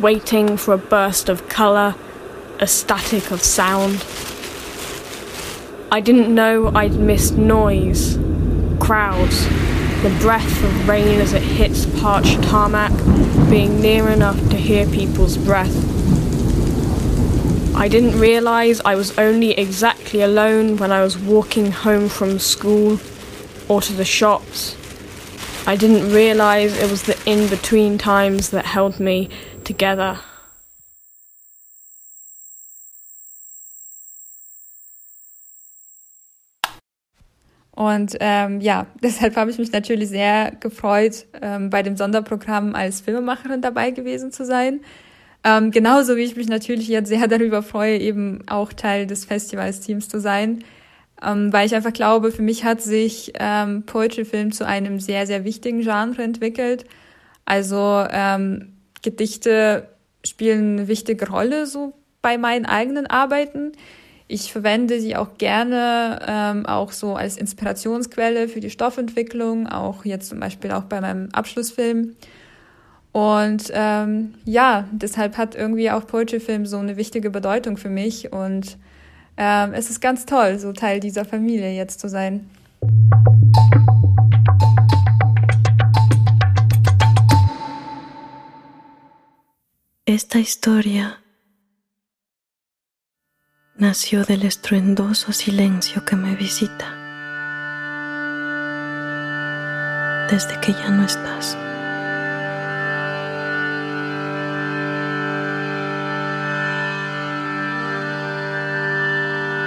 [0.00, 1.94] waiting for a burst of colour,
[2.58, 4.04] a static of sound.
[5.92, 8.18] I didn't know I'd miss noise,
[8.80, 9.46] crowds,
[10.02, 12.90] the breath of rain as it hits parched tarmac,
[13.48, 15.76] being near enough to hear people's breath.
[17.76, 22.98] I didn't realise I was only exactly alone when I was walking home from school
[23.68, 24.76] or to the shops.
[25.66, 29.28] I didn't realise it was the in between times that held me
[29.64, 30.18] together.
[37.72, 43.00] Und ähm, ja, deshalb habe ich mich natürlich sehr gefreut, ähm, bei dem Sonderprogramm als
[43.00, 44.80] Filmemacherin dabei gewesen zu sein.
[45.44, 50.08] Ähm, genauso wie ich mich natürlich jetzt sehr darüber freue, eben auch Teil des Festivalsteams
[50.08, 50.62] zu sein,
[51.24, 55.26] ähm, weil ich einfach glaube, für mich hat sich ähm, Poetry Film zu einem sehr,
[55.26, 56.84] sehr wichtigen Genre entwickelt.
[57.44, 59.88] Also ähm, Gedichte
[60.24, 63.72] spielen eine wichtige Rolle so bei meinen eigenen Arbeiten.
[64.28, 70.28] Ich verwende sie auch gerne ähm, auch so als Inspirationsquelle für die Stoffentwicklung, auch jetzt
[70.28, 72.14] zum Beispiel auch bei meinem Abschlussfilm.
[73.12, 78.32] Und ähm, ja, deshalb hat irgendwie auch Poetry Film so eine wichtige Bedeutung für mich
[78.32, 78.78] und
[79.42, 82.50] ähm, es ist ganz toll, so Teil dieser Familie jetzt zu sein.
[90.04, 91.16] Esta historia
[93.76, 96.94] nació del estruendoso silencio que me visita
[100.28, 101.56] desde que ya no estás.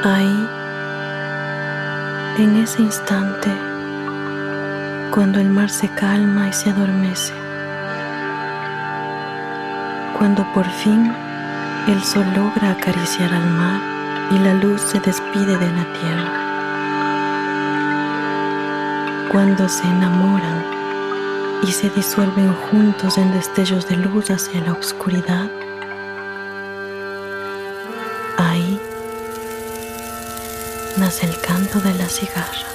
[0.05, 0.49] Ahí,
[2.37, 3.49] en ese instante,
[5.11, 7.33] Cuando el mar se calma y se adormece.
[10.17, 11.13] Cuando por fin
[11.87, 13.79] el sol logra acariciar al mar
[14.31, 16.31] y la luz se despide de la tierra.
[19.31, 20.65] Cuando se enamoran
[21.63, 25.49] y se disuelven juntos en destellos de luz hacia la oscuridad,
[31.13, 32.67] nace el canto de la cigarra.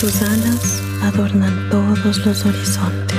[0.00, 3.11] Sus alas adornan todos los horizontes.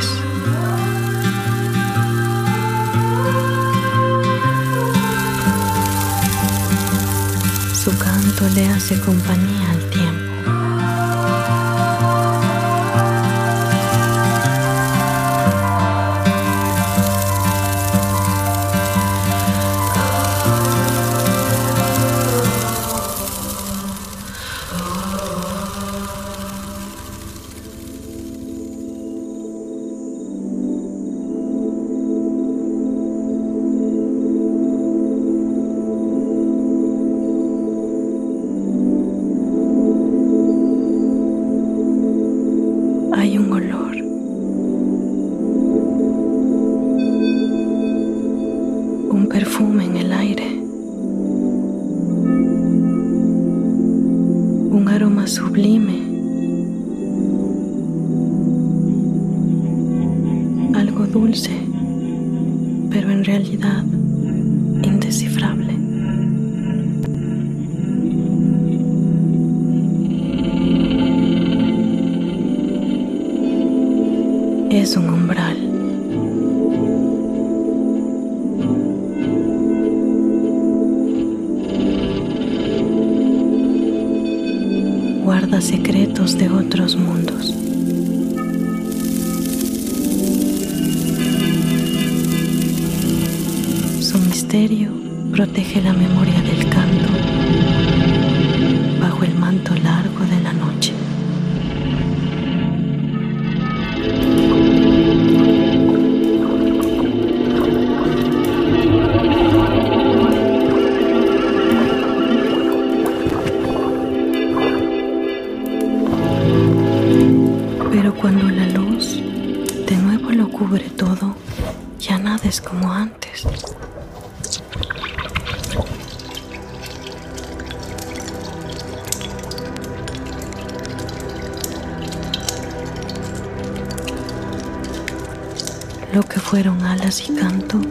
[136.14, 137.82] Lo que fueron alas y canto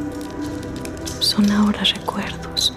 [1.18, 2.72] son ahora recuerdos.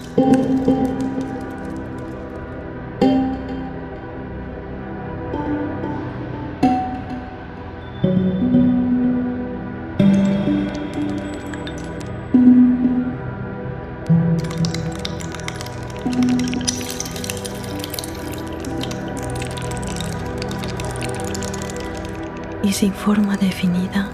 [22.63, 24.09] Y sin forma definida,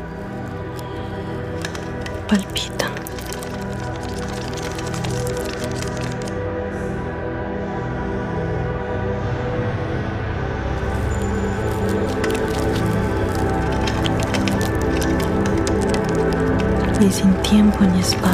[17.81, 18.30] sin tiempo ni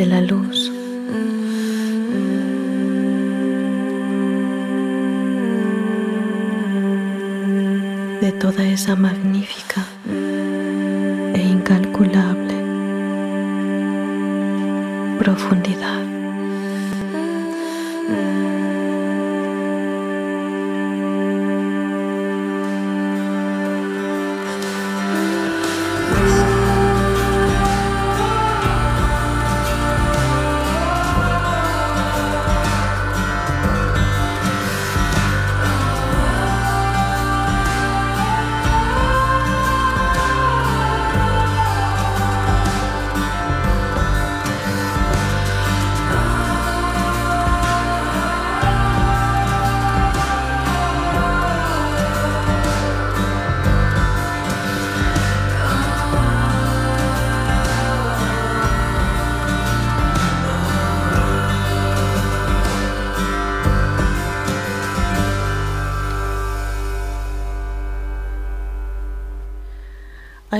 [0.00, 0.72] De la luz.
[8.22, 9.84] De toda esa magnífica
[11.34, 12.49] e incalculable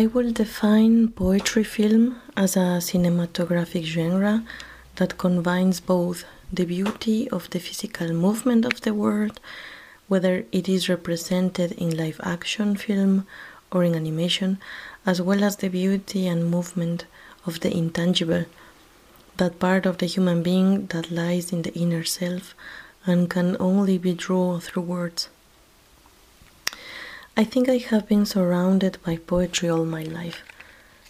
[0.00, 4.42] I will define poetry film as a cinematographic genre
[4.96, 9.38] that combines both the beauty of the physical movement of the world,
[10.08, 13.26] whether it is represented in live action film
[13.70, 14.58] or in animation,
[15.04, 17.04] as well as the beauty and movement
[17.44, 18.46] of the intangible,
[19.36, 22.54] that part of the human being that lies in the inner self
[23.04, 25.28] and can only be drawn through words.
[27.40, 30.42] I think I have been surrounded by poetry all my life.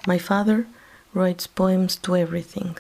[0.07, 0.69] My father
[1.13, 2.79] writes poems to everything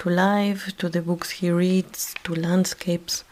[0.00, 3.24] to life, to the books he reads, to landscapes,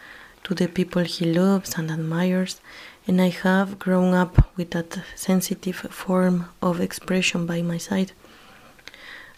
[0.45, 2.63] to the people he loves and admires,
[3.07, 8.13] and I have grown up with that sensitive form of expression by my side.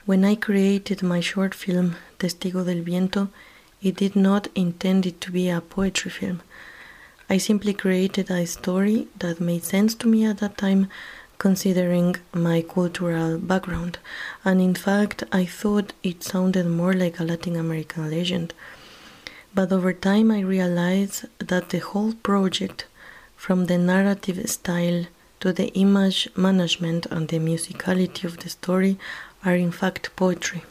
[0.07, 3.29] When I created my short film, Testigo del Viento,
[3.83, 6.43] it did not intend it to be a poetry film.
[7.33, 10.89] I simply created a story that made sense to me at that time,
[11.39, 13.97] considering my cultural background,
[14.45, 18.53] and in fact, I thought it sounded more like a Latin American legend.
[19.55, 22.85] But over time, I realized that the whole project,
[23.35, 25.07] from the narrative style
[25.41, 28.99] to the image management and the musicality of the story,
[29.43, 30.65] are in fact poetry.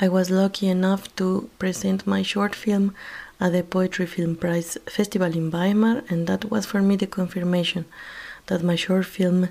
[0.00, 2.94] I was lucky enough to present my short film
[3.42, 7.84] at the Poetry Film Prize Festival in Weimar, and that was for me the confirmation
[8.46, 9.48] that my short film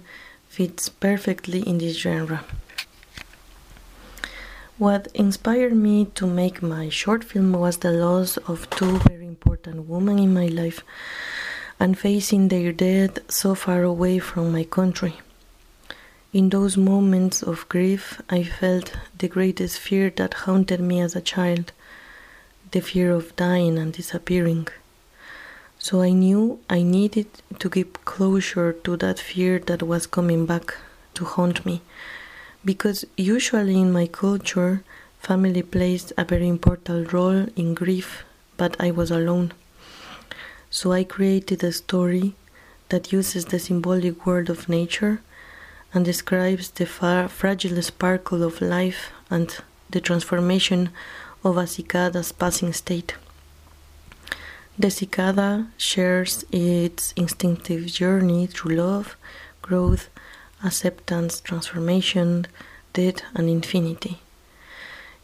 [0.47, 2.45] fits perfectly in this genre.
[4.77, 9.89] What inspired me to make my short film was the loss of two very important
[9.89, 10.79] women in my life
[11.77, 15.15] and facing their death so far away from my country.
[16.31, 21.27] In those moments of grief, I felt the greatest fear that haunted me as a
[21.33, 21.73] child
[22.71, 24.67] the fear of dying and disappearing.
[25.79, 27.27] So I knew I needed
[27.59, 30.75] to give closure to that fear that was coming back
[31.15, 31.81] to haunt me.
[32.63, 34.83] Because usually in my culture,
[35.19, 38.23] family plays a very important role in grief,
[38.57, 39.53] but I was alone.
[40.69, 42.35] So I created a story
[42.89, 45.21] that uses the symbolic word of nature
[45.93, 49.57] and describes the fragile sparkle of life and
[49.89, 50.89] the transformation
[51.43, 53.15] of a cicada's passing state.
[54.77, 59.15] The cicada shares its instinctive journey through love,
[59.61, 60.09] growth,
[60.63, 62.47] acceptance, transformation,
[62.93, 64.19] death, and infinity.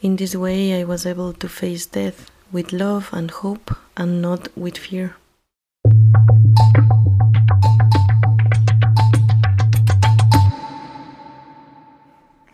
[0.02, 4.50] In this way, I was able to face death with love and hope and not
[4.56, 5.16] with fear.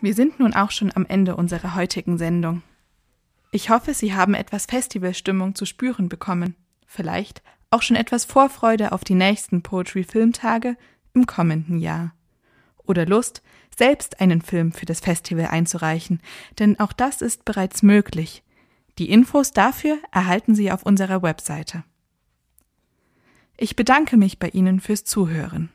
[0.02, 2.62] Wir sind nun auch schon am Ende unserer heutigen Sendung.
[3.56, 6.56] Ich hoffe, Sie haben etwas Festivalstimmung zu spüren bekommen.
[6.88, 10.76] Vielleicht auch schon etwas Vorfreude auf die nächsten Poetry Filmtage
[11.14, 12.16] im kommenden Jahr.
[12.88, 13.44] Oder Lust,
[13.78, 16.20] selbst einen Film für das Festival einzureichen,
[16.58, 18.42] denn auch das ist bereits möglich.
[18.98, 21.84] Die Infos dafür erhalten Sie auf unserer Webseite.
[23.56, 25.70] Ich bedanke mich bei Ihnen fürs Zuhören.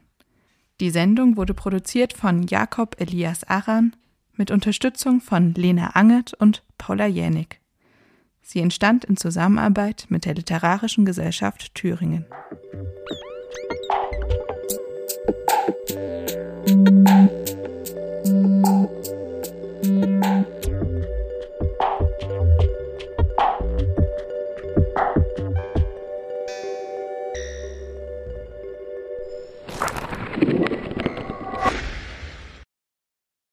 [0.81, 3.95] Die Sendung wurde produziert von Jakob Elias Aran
[4.35, 7.61] mit Unterstützung von Lena Angert und Paula Jänig.
[8.51, 12.25] Sie entstand in Zusammenarbeit mit der Literarischen Gesellschaft Thüringen.